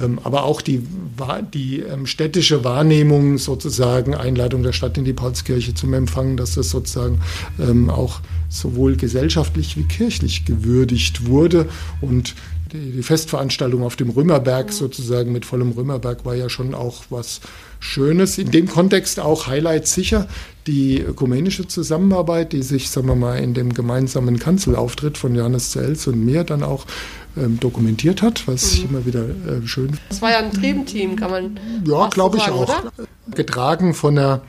Ähm, 0.03 0.19
aber 0.23 0.45
auch 0.45 0.61
die, 0.61 0.83
die 1.53 1.81
ähm, 1.81 2.07
städtische 2.07 2.65
Wahrnehmung 2.65 3.39
sozusagen, 3.39 4.15
Einladung 4.15 4.63
der 4.63 4.73
Stadt 4.73 4.99
in 4.99 5.05
die 5.05 5.13
Paulskirche 5.13 5.75
zum 5.75 5.95
Empfang, 5.95 6.37
dass 6.37 6.55
das 6.55 6.71
sozusagen 6.71 7.21
ähm, 7.61 7.91
auch 7.91 8.21
sowohl 8.49 8.97
gesellschaftlich 8.97 9.77
wie 9.77 9.85
kirchlich 9.85 10.45
gewürdigt 10.45 11.27
wurde. 11.27 11.69
Und 12.01 12.35
die, 12.75 12.91
die 12.91 13.03
Festveranstaltung 13.03 13.83
auf 13.83 13.97
dem 13.97 14.11
Römerberg 14.11 14.73
sozusagen 14.73 15.33
mit 15.33 15.47
vollem 15.47 15.71
Römerberg 15.71 16.25
war 16.25 16.35
ja 16.35 16.51
schon 16.51 16.75
auch 16.75 17.05
was 17.09 17.41
Schönes. 17.79 18.37
In 18.39 18.51
dem 18.51 18.69
Kontext 18.69 19.21
auch 19.21 19.47
Highlight 19.47 19.87
sicher 19.87 20.27
die 20.67 21.01
ökumenische 21.01 21.69
Zusammenarbeit, 21.69 22.53
die 22.53 22.63
sich, 22.63 22.91
sagen 22.91 23.07
wir 23.07 23.15
mal, 23.15 23.37
in 23.37 23.55
dem 23.55 23.75
gemeinsamen 23.75 24.39
Kanzelauftritt 24.39 25.19
von 25.19 25.35
Johannes 25.35 25.71
Zels 25.71 26.07
und 26.07 26.25
mir 26.25 26.45
dann 26.45 26.63
auch 26.63 26.87
ähm, 27.37 27.61
dokumentiert 27.61 28.23
hat, 28.23 28.47
was 28.49 28.65
mhm. 28.65 28.73
ich 28.73 28.85
immer 28.91 29.07
wieder 29.07 29.25
äh, 29.25 29.67
schön. 29.67 29.99
Das 30.09 30.21
war 30.21 30.31
ja 30.31 30.39
ein 30.39 30.53
Triebteam, 30.53 31.17
kann 31.17 31.31
man. 31.31 31.61
Ja, 31.87 32.09
glaube 32.09 32.39
ich 32.39 32.49
auch. 32.49 32.63
Oder? 32.63 32.93
Getragen 33.35 33.95
von 33.95 34.17
der 34.17 34.43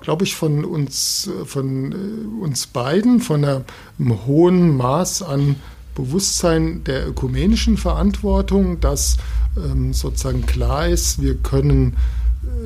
glaube 0.00 0.24
ich, 0.24 0.34
von 0.34 0.64
uns, 0.64 1.30
von 1.44 1.92
äh, 1.92 2.42
uns 2.42 2.66
beiden, 2.66 3.20
von 3.20 3.44
einem 3.44 4.26
hohen 4.26 4.76
Maß 4.76 5.22
an 5.22 5.56
Bewusstsein 5.94 6.84
der 6.84 7.08
ökumenischen 7.08 7.76
Verantwortung, 7.76 8.80
dass 8.80 9.16
ähm, 9.56 9.92
sozusagen 9.92 10.46
klar 10.46 10.88
ist, 10.88 11.22
wir 11.22 11.36
können 11.36 11.96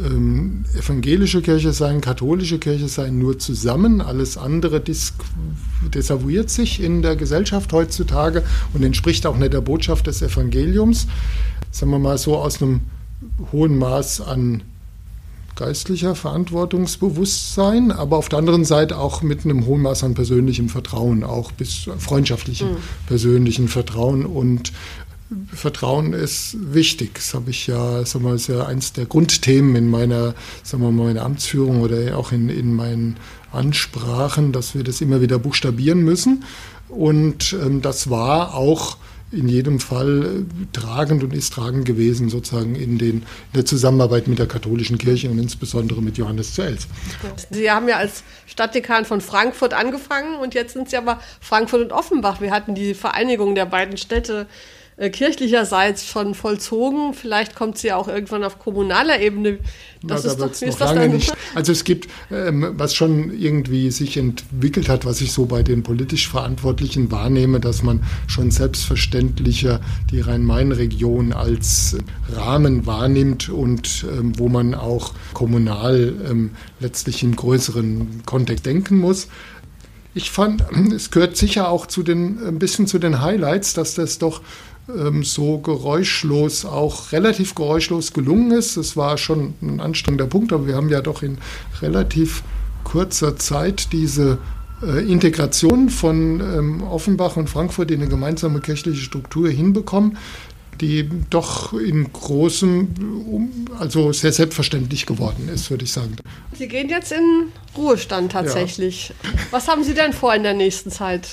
ähm, 0.04 0.64
evangelische 0.76 1.42
Kirche 1.42 1.72
sein, 1.72 2.00
katholische 2.00 2.58
Kirche 2.58 2.88
sein, 2.88 3.18
nur 3.18 3.38
zusammen. 3.38 4.00
Alles 4.00 4.36
andere 4.36 4.82
desavouiert 5.94 6.50
sich 6.50 6.82
in 6.82 7.02
der 7.02 7.16
Gesellschaft 7.16 7.72
heutzutage 7.72 8.42
und 8.74 8.82
entspricht 8.82 9.26
auch 9.26 9.36
nicht 9.36 9.52
der 9.52 9.60
Botschaft 9.60 10.06
des 10.06 10.22
Evangeliums. 10.22 11.06
Sagen 11.70 11.90
wir 11.90 11.98
mal 11.98 12.18
so 12.18 12.36
aus 12.36 12.62
einem 12.62 12.80
hohen 13.52 13.78
Maß 13.78 14.20
an 14.22 14.62
geistlicher 15.58 16.14
Verantwortungsbewusstsein, 16.14 17.90
aber 17.90 18.16
auf 18.16 18.28
der 18.28 18.38
anderen 18.38 18.64
Seite 18.64 18.96
auch 18.96 19.22
mit 19.22 19.44
einem 19.44 19.66
hohen 19.66 19.82
Maß 19.82 20.04
an 20.04 20.14
persönlichem 20.14 20.68
Vertrauen, 20.68 21.24
auch 21.24 21.52
bis 21.52 21.90
freundschaftlichem 21.98 22.70
mhm. 22.70 22.76
persönlichen 23.06 23.68
Vertrauen. 23.68 24.24
Und 24.24 24.72
Vertrauen 25.52 26.12
ist 26.12 26.56
wichtig. 26.72 27.16
Das 27.16 27.34
habe 27.34 27.50
ich 27.50 27.66
ja, 27.66 28.04
sagen 28.06 28.24
wir, 28.24 28.34
ist 28.34 28.46
ja 28.46 28.66
eins 28.66 28.92
der 28.92 29.06
Grundthemen 29.06 29.74
in 29.74 29.90
meiner, 29.90 30.34
sagen 30.62 30.82
wir 30.82 30.92
mal, 30.92 31.06
meiner 31.06 31.24
Amtsführung 31.24 31.82
oder 31.82 32.16
auch 32.16 32.30
in, 32.32 32.48
in 32.48 32.74
meinen 32.74 33.16
Ansprachen, 33.52 34.52
dass 34.52 34.74
wir 34.74 34.84
das 34.84 35.00
immer 35.00 35.20
wieder 35.20 35.38
buchstabieren 35.38 36.02
müssen. 36.02 36.44
Und 36.88 37.54
ähm, 37.60 37.82
das 37.82 38.08
war 38.08 38.54
auch 38.54 38.96
in 39.30 39.48
jedem 39.48 39.78
Fall 39.78 40.24
äh, 40.24 40.66
tragend 40.72 41.22
und 41.22 41.34
ist 41.34 41.52
tragend 41.52 41.84
gewesen, 41.84 42.30
sozusagen 42.30 42.74
in, 42.74 42.98
den, 42.98 43.18
in 43.18 43.24
der 43.54 43.66
Zusammenarbeit 43.66 44.26
mit 44.26 44.38
der 44.38 44.46
katholischen 44.46 44.96
Kirche 44.98 45.30
und 45.30 45.38
insbesondere 45.38 46.00
mit 46.02 46.16
Johannes 46.16 46.54
zu. 46.54 46.62
Sie 47.50 47.70
haben 47.70 47.88
ja 47.88 47.96
als 47.96 48.22
Stadtdekan 48.46 49.04
von 49.04 49.20
Frankfurt 49.20 49.74
angefangen 49.74 50.38
und 50.40 50.54
jetzt 50.54 50.72
sind 50.72 50.88
Sie 50.88 50.96
aber 50.96 51.20
Frankfurt 51.40 51.82
und 51.82 51.92
Offenbach. 51.92 52.40
Wir 52.40 52.50
hatten 52.50 52.74
die 52.74 52.94
Vereinigung 52.94 53.54
der 53.54 53.66
beiden 53.66 53.96
Städte 53.96 54.46
äh, 54.98 55.10
kirchlicherseits 55.10 56.06
schon 56.06 56.34
vollzogen. 56.34 57.14
Vielleicht 57.14 57.54
kommt 57.54 57.78
sie 57.78 57.88
ja 57.88 57.96
auch 57.96 58.08
irgendwann 58.08 58.42
auf 58.42 58.58
kommunaler 58.58 59.20
Ebene. 59.20 59.58
Das 60.02 60.24
Na, 60.24 60.30
ist 60.30 60.40
da 60.40 60.46
doch, 60.46 60.52
das 60.60 60.78
lange 60.80 61.08
nicht. 61.08 61.32
Also 61.54 61.70
es 61.70 61.84
gibt, 61.84 62.08
ähm, 62.32 62.74
was 62.76 62.96
schon 62.96 63.32
irgendwie 63.32 63.92
sich 63.92 64.16
entwickelt 64.16 64.88
hat, 64.88 65.04
was 65.04 65.20
ich 65.20 65.32
so 65.32 65.46
bei 65.46 65.62
den 65.62 65.84
politisch 65.84 66.28
Verantwortlichen 66.28 67.12
wahrnehme, 67.12 67.60
dass 67.60 67.84
man 67.84 68.02
schon 68.26 68.50
selbstverständlicher 68.50 69.80
die 70.10 70.20
Rhein-Main-Region 70.20 71.32
als 71.32 71.96
Rahmen 72.34 72.84
wahrnimmt 72.86 73.48
und 73.48 74.04
ähm, 74.12 74.36
wo 74.36 74.48
man 74.48 74.74
auch 74.74 75.14
kommunal 75.32 76.12
ähm, 76.28 76.50
letztlich 76.80 77.22
im 77.22 77.36
größeren 77.36 78.22
Kontext 78.26 78.66
denken 78.66 78.98
muss. 78.98 79.28
Ich 80.14 80.32
fand, 80.32 80.64
es 80.94 81.10
gehört 81.12 81.36
sicher 81.36 81.68
auch 81.68 81.86
zu 81.86 82.02
den, 82.02 82.38
ein 82.44 82.58
bisschen 82.58 82.86
zu 82.88 82.98
den 82.98 83.20
Highlights, 83.20 83.74
dass 83.74 83.94
das 83.94 84.18
doch 84.18 84.42
so 85.22 85.58
geräuschlos, 85.58 86.64
auch 86.64 87.12
relativ 87.12 87.54
geräuschlos 87.54 88.12
gelungen 88.12 88.52
ist. 88.52 88.76
Es 88.76 88.96
war 88.96 89.18
schon 89.18 89.54
ein 89.60 89.80
anstrengender 89.80 90.26
Punkt, 90.26 90.52
aber 90.52 90.66
wir 90.66 90.76
haben 90.76 90.88
ja 90.88 91.02
doch 91.02 91.22
in 91.22 91.38
relativ 91.82 92.42
kurzer 92.84 93.36
Zeit 93.36 93.92
diese 93.92 94.38
äh, 94.82 95.10
Integration 95.10 95.90
von 95.90 96.40
ähm, 96.40 96.82
Offenbach 96.82 97.36
und 97.36 97.50
Frankfurt 97.50 97.90
in 97.90 98.00
eine 98.00 98.08
gemeinsame 98.08 98.60
kirchliche 98.60 99.00
Struktur 99.00 99.50
hinbekommen, 99.50 100.16
die 100.80 101.08
doch 101.28 101.72
in 101.72 102.10
großem, 102.12 102.88
also 103.78 104.12
sehr 104.12 104.32
selbstverständlich 104.32 105.06
geworden 105.06 105.48
ist, 105.48 105.70
würde 105.70 105.84
ich 105.84 105.92
sagen. 105.92 106.16
Sie 106.52 106.68
gehen 106.68 106.88
jetzt 106.88 107.12
in 107.12 107.52
Ruhestand 107.76 108.32
tatsächlich. 108.32 109.12
Ja. 109.22 109.30
Was 109.50 109.68
haben 109.68 109.84
Sie 109.84 109.94
denn 109.94 110.12
vor 110.12 110.34
in 110.34 110.42
der 110.42 110.54
nächsten 110.54 110.90
Zeit? 110.90 111.28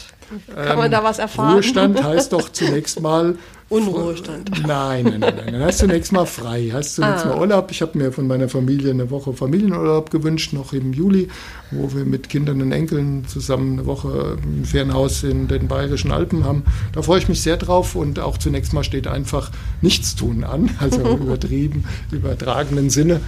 Kann 0.53 0.77
man 0.77 0.91
da 0.91 1.03
was 1.03 1.19
erfahren? 1.19 1.53
Ruhestand 1.53 2.03
heißt 2.03 2.33
doch 2.33 2.49
zunächst 2.49 2.99
mal. 2.99 3.37
Unruhestand. 3.67 4.51
Nein, 4.67 5.05
nein, 5.05 5.19
nein, 5.19 5.35
nein. 5.37 5.53
Dann 5.53 5.63
heißt 5.63 5.79
zunächst 5.79 6.11
mal 6.11 6.27
frei. 6.27 6.69
Heißt 6.71 6.95
zunächst 6.95 7.25
ah. 7.25 7.29
mal 7.29 7.39
Urlaub. 7.39 7.71
Ich 7.71 7.81
habe 7.81 7.97
mir 7.97 8.11
von 8.11 8.27
meiner 8.27 8.47
Familie 8.47 8.91
eine 8.91 9.09
Woche 9.09 9.33
Familienurlaub 9.33 10.11
gewünscht, 10.11 10.53
noch 10.53 10.71
im 10.71 10.93
Juli, 10.93 11.29
wo 11.71 11.91
wir 11.95 12.05
mit 12.05 12.29
Kindern 12.29 12.61
und 12.61 12.71
Enkeln 12.71 13.27
zusammen 13.27 13.73
eine 13.73 13.87
Woche 13.87 14.37
im 14.43 14.65
Ferienhaus 14.65 15.23
in 15.23 15.47
den 15.47 15.67
Bayerischen 15.67 16.11
Alpen 16.11 16.45
haben. 16.45 16.63
Da 16.93 17.01
freue 17.01 17.17
ich 17.17 17.27
mich 17.27 17.41
sehr 17.41 17.57
drauf 17.57 17.95
und 17.95 18.19
auch 18.19 18.37
zunächst 18.37 18.71
mal 18.73 18.83
steht 18.83 19.07
einfach 19.07 19.49
Nichtstun 19.81 20.43
an, 20.43 20.69
also 20.79 21.01
im 21.01 21.21
übertrieben, 21.23 21.85
übertragenen 22.11 22.91
Sinne. 22.91 23.19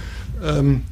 Ähm, 0.44 0.82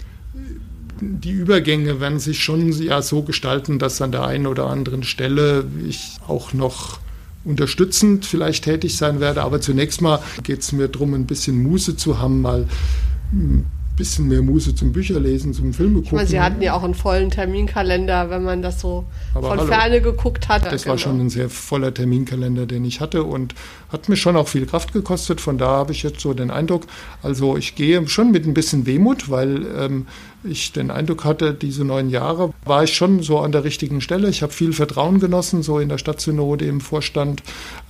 die 1.00 1.32
Übergänge 1.32 2.00
werden 2.00 2.18
sich 2.18 2.42
schon 2.42 2.72
ja 2.72 3.00
so 3.00 3.22
gestalten, 3.22 3.78
dass 3.78 4.02
an 4.02 4.10
der 4.10 4.24
einen 4.26 4.46
oder 4.46 4.66
anderen 4.66 5.04
Stelle 5.04 5.66
ich 5.86 6.16
auch 6.26 6.52
noch 6.52 6.98
unterstützend 7.46 8.26
vielleicht 8.26 8.64
tätig 8.64 8.96
sein 8.96 9.20
werde. 9.20 9.42
Aber 9.42 9.60
zunächst 9.60 10.02
mal 10.02 10.20
geht 10.42 10.60
es 10.60 10.72
mir 10.72 10.88
darum, 10.88 11.14
ein 11.14 11.26
bisschen 11.26 11.62
Muße 11.62 11.96
zu 11.96 12.18
haben, 12.18 12.42
mal 12.42 12.66
bisschen 13.96 14.28
mehr 14.28 14.42
Muße 14.42 14.74
zum 14.74 14.92
Bücherlesen, 14.92 15.54
zum 15.54 15.72
Filme 15.72 16.02
gucken. 16.02 16.16
Meine, 16.16 16.28
Sie 16.28 16.38
hatten 16.38 16.60
ja 16.60 16.74
auch 16.74 16.82
einen 16.82 16.94
vollen 16.94 17.30
Terminkalender, 17.30 18.30
wenn 18.30 18.44
man 18.44 18.62
das 18.62 18.80
so 18.80 19.04
Aber 19.34 19.48
von 19.48 19.58
hallo, 19.58 19.68
Ferne 19.68 20.00
geguckt 20.02 20.48
hat. 20.48 20.66
Das 20.66 20.82
genau. 20.82 20.92
war 20.92 20.98
schon 20.98 21.18
ein 21.18 21.30
sehr 21.30 21.48
voller 21.48 21.92
Terminkalender, 21.92 22.66
den 22.66 22.84
ich 22.84 23.00
hatte 23.00 23.24
und 23.24 23.54
hat 23.90 24.08
mir 24.08 24.16
schon 24.16 24.36
auch 24.36 24.48
viel 24.48 24.66
Kraft 24.66 24.92
gekostet. 24.92 25.40
Von 25.40 25.56
da 25.56 25.68
habe 25.68 25.92
ich 25.92 26.02
jetzt 26.02 26.20
so 26.20 26.34
den 26.34 26.50
Eindruck, 26.50 26.86
also 27.22 27.56
ich 27.56 27.74
gehe 27.74 28.06
schon 28.06 28.30
mit 28.30 28.46
ein 28.46 28.54
bisschen 28.54 28.86
Wehmut, 28.86 29.30
weil 29.30 29.66
ähm, 29.76 30.06
ich 30.44 30.72
den 30.72 30.90
Eindruck 30.90 31.24
hatte, 31.24 31.54
diese 31.54 31.84
neun 31.84 32.10
Jahre 32.10 32.52
war 32.66 32.84
ich 32.84 32.94
schon 32.94 33.22
so 33.22 33.38
an 33.38 33.52
der 33.52 33.64
richtigen 33.64 34.00
Stelle. 34.00 34.28
Ich 34.28 34.42
habe 34.42 34.52
viel 34.52 34.72
Vertrauen 34.72 35.20
genossen, 35.20 35.62
so 35.62 35.78
in 35.78 35.88
der 35.88 35.98
Stadtsynode, 35.98 36.66
im 36.66 36.80
Vorstand, 36.80 37.42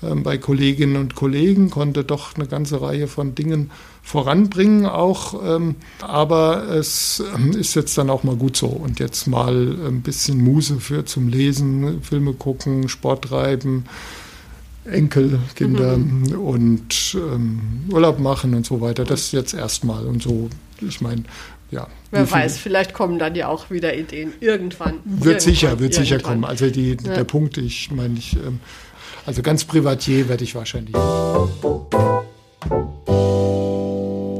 ähm, 0.03 0.23
bei 0.23 0.39
Kolleginnen 0.39 0.97
und 0.97 1.15
Kollegen, 1.15 1.71
konnte 1.71 2.05
doch 2.05 2.37
eine 2.37 2.47
ganze 2.47 2.81
Reihe 2.81 3.09
von 3.09 3.35
Dingen 3.35 3.71
voranbringen 4.03 4.87
auch. 4.87 5.43
Ähm, 5.45 5.77
aber 6.01 6.69
es 6.69 7.23
ähm, 7.35 7.53
ist 7.53 7.75
jetzt 7.75 7.99
dann 7.99 8.11
auch 8.11 8.23
mal 8.23 8.37
gut 8.37 8.57
so. 8.57 8.69
Und 8.69 9.01
jetzt 9.01 9.27
mal 9.27 9.77
ein 9.87 10.03
bisschen 10.03 10.43
Muse 10.43 10.79
für 10.81 11.05
zum 11.05 11.29
Lesen, 11.29 12.03
Filme 12.03 12.33
gucken, 12.33 12.89
Sport 12.89 13.25
treiben. 13.25 13.85
Enkelkinder 14.85 15.97
mhm. 15.97 16.33
und 16.39 17.17
ähm, 17.17 17.61
Urlaub 17.91 18.19
machen 18.19 18.55
und 18.55 18.65
so 18.65 18.81
weiter. 18.81 19.05
Das 19.05 19.33
jetzt 19.33 19.53
erstmal 19.53 20.07
und 20.07 20.23
so. 20.23 20.49
Ich 20.81 21.01
meine, 21.01 21.25
ja. 21.71 21.89
Wer 22.11 22.31
weiß, 22.31 22.59
vielleicht 22.59 22.95
kommen 22.95 23.19
dann 23.19 23.35
ja 23.35 23.49
auch 23.49 23.71
wieder 23.71 23.97
Ideen 23.97 24.33
irgendwann. 24.41 25.01
Wird 25.05 25.25
irgendwann, 25.25 25.41
sicher, 25.41 25.71
wird 25.71 25.81
irgendwann. 25.81 26.05
sicher 26.05 26.19
kommen. 26.21 26.45
Also 26.45 26.71
die, 26.71 26.91
ja. 26.91 27.15
der 27.15 27.25
Punkt, 27.25 27.59
ich 27.59 27.91
meine, 27.91 28.19
ich, 28.19 28.35
ähm, 28.37 28.61
also 29.27 29.43
ganz 29.43 29.65
Privatier 29.65 30.29
werde 30.29 30.45
ich 30.45 30.55
wahrscheinlich. 30.55 30.95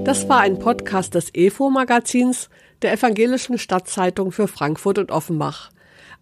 Das 0.05 0.29
war 0.29 0.41
ein 0.41 0.59
Podcast 0.59 1.15
des 1.15 1.35
EFO-Magazins 1.35 2.49
der 2.83 2.93
Evangelischen 2.93 3.59
Stadtzeitung 3.59 4.31
für 4.31 4.47
Frankfurt 4.47 4.99
und 4.99 5.11
Offenbach. 5.11 5.71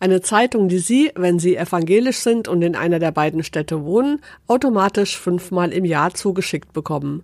Eine 0.01 0.23
Zeitung, 0.23 0.69
die 0.69 0.79
Sie, 0.79 1.11
wenn 1.15 1.39
Sie 1.39 1.57
evangelisch 1.57 2.19
sind 2.19 2.49
und 2.49 2.63
in 2.63 2.77
einer 2.77 2.99
der 2.99 3.13
beiden 3.13 3.43
Städte 3.43 3.85
wohnen, 3.85 4.21
automatisch 4.47 5.19
fünfmal 5.19 5.73
im 5.73 5.85
Jahr 5.85 6.15
zugeschickt 6.15 6.73
bekommen. 6.73 7.23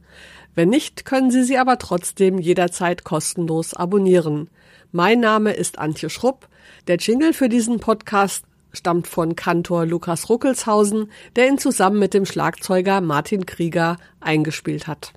Wenn 0.61 0.69
nicht, 0.69 1.07
können 1.07 1.31
Sie 1.31 1.43
sie 1.43 1.57
aber 1.57 1.79
trotzdem 1.79 2.39
jederzeit 2.39 3.03
kostenlos 3.03 3.73
abonnieren. 3.73 4.51
Mein 4.93 5.19
Name 5.19 5.55
ist 5.55 5.79
Antje 5.79 6.11
Schrupp. 6.11 6.49
Der 6.87 6.99
Jingle 6.99 7.33
für 7.33 7.49
diesen 7.49 7.81
Podcast 7.81 8.45
stammt 8.71 9.07
von 9.07 9.37
Kantor 9.37 9.87
Lukas 9.87 10.29
Ruckelshausen, 10.29 11.11
der 11.35 11.49
ihn 11.49 11.57
zusammen 11.57 11.99
mit 11.99 12.13
dem 12.13 12.27
Schlagzeuger 12.27 13.01
Martin 13.01 13.47
Krieger 13.47 13.97
eingespielt 14.21 14.87
hat. 14.87 15.15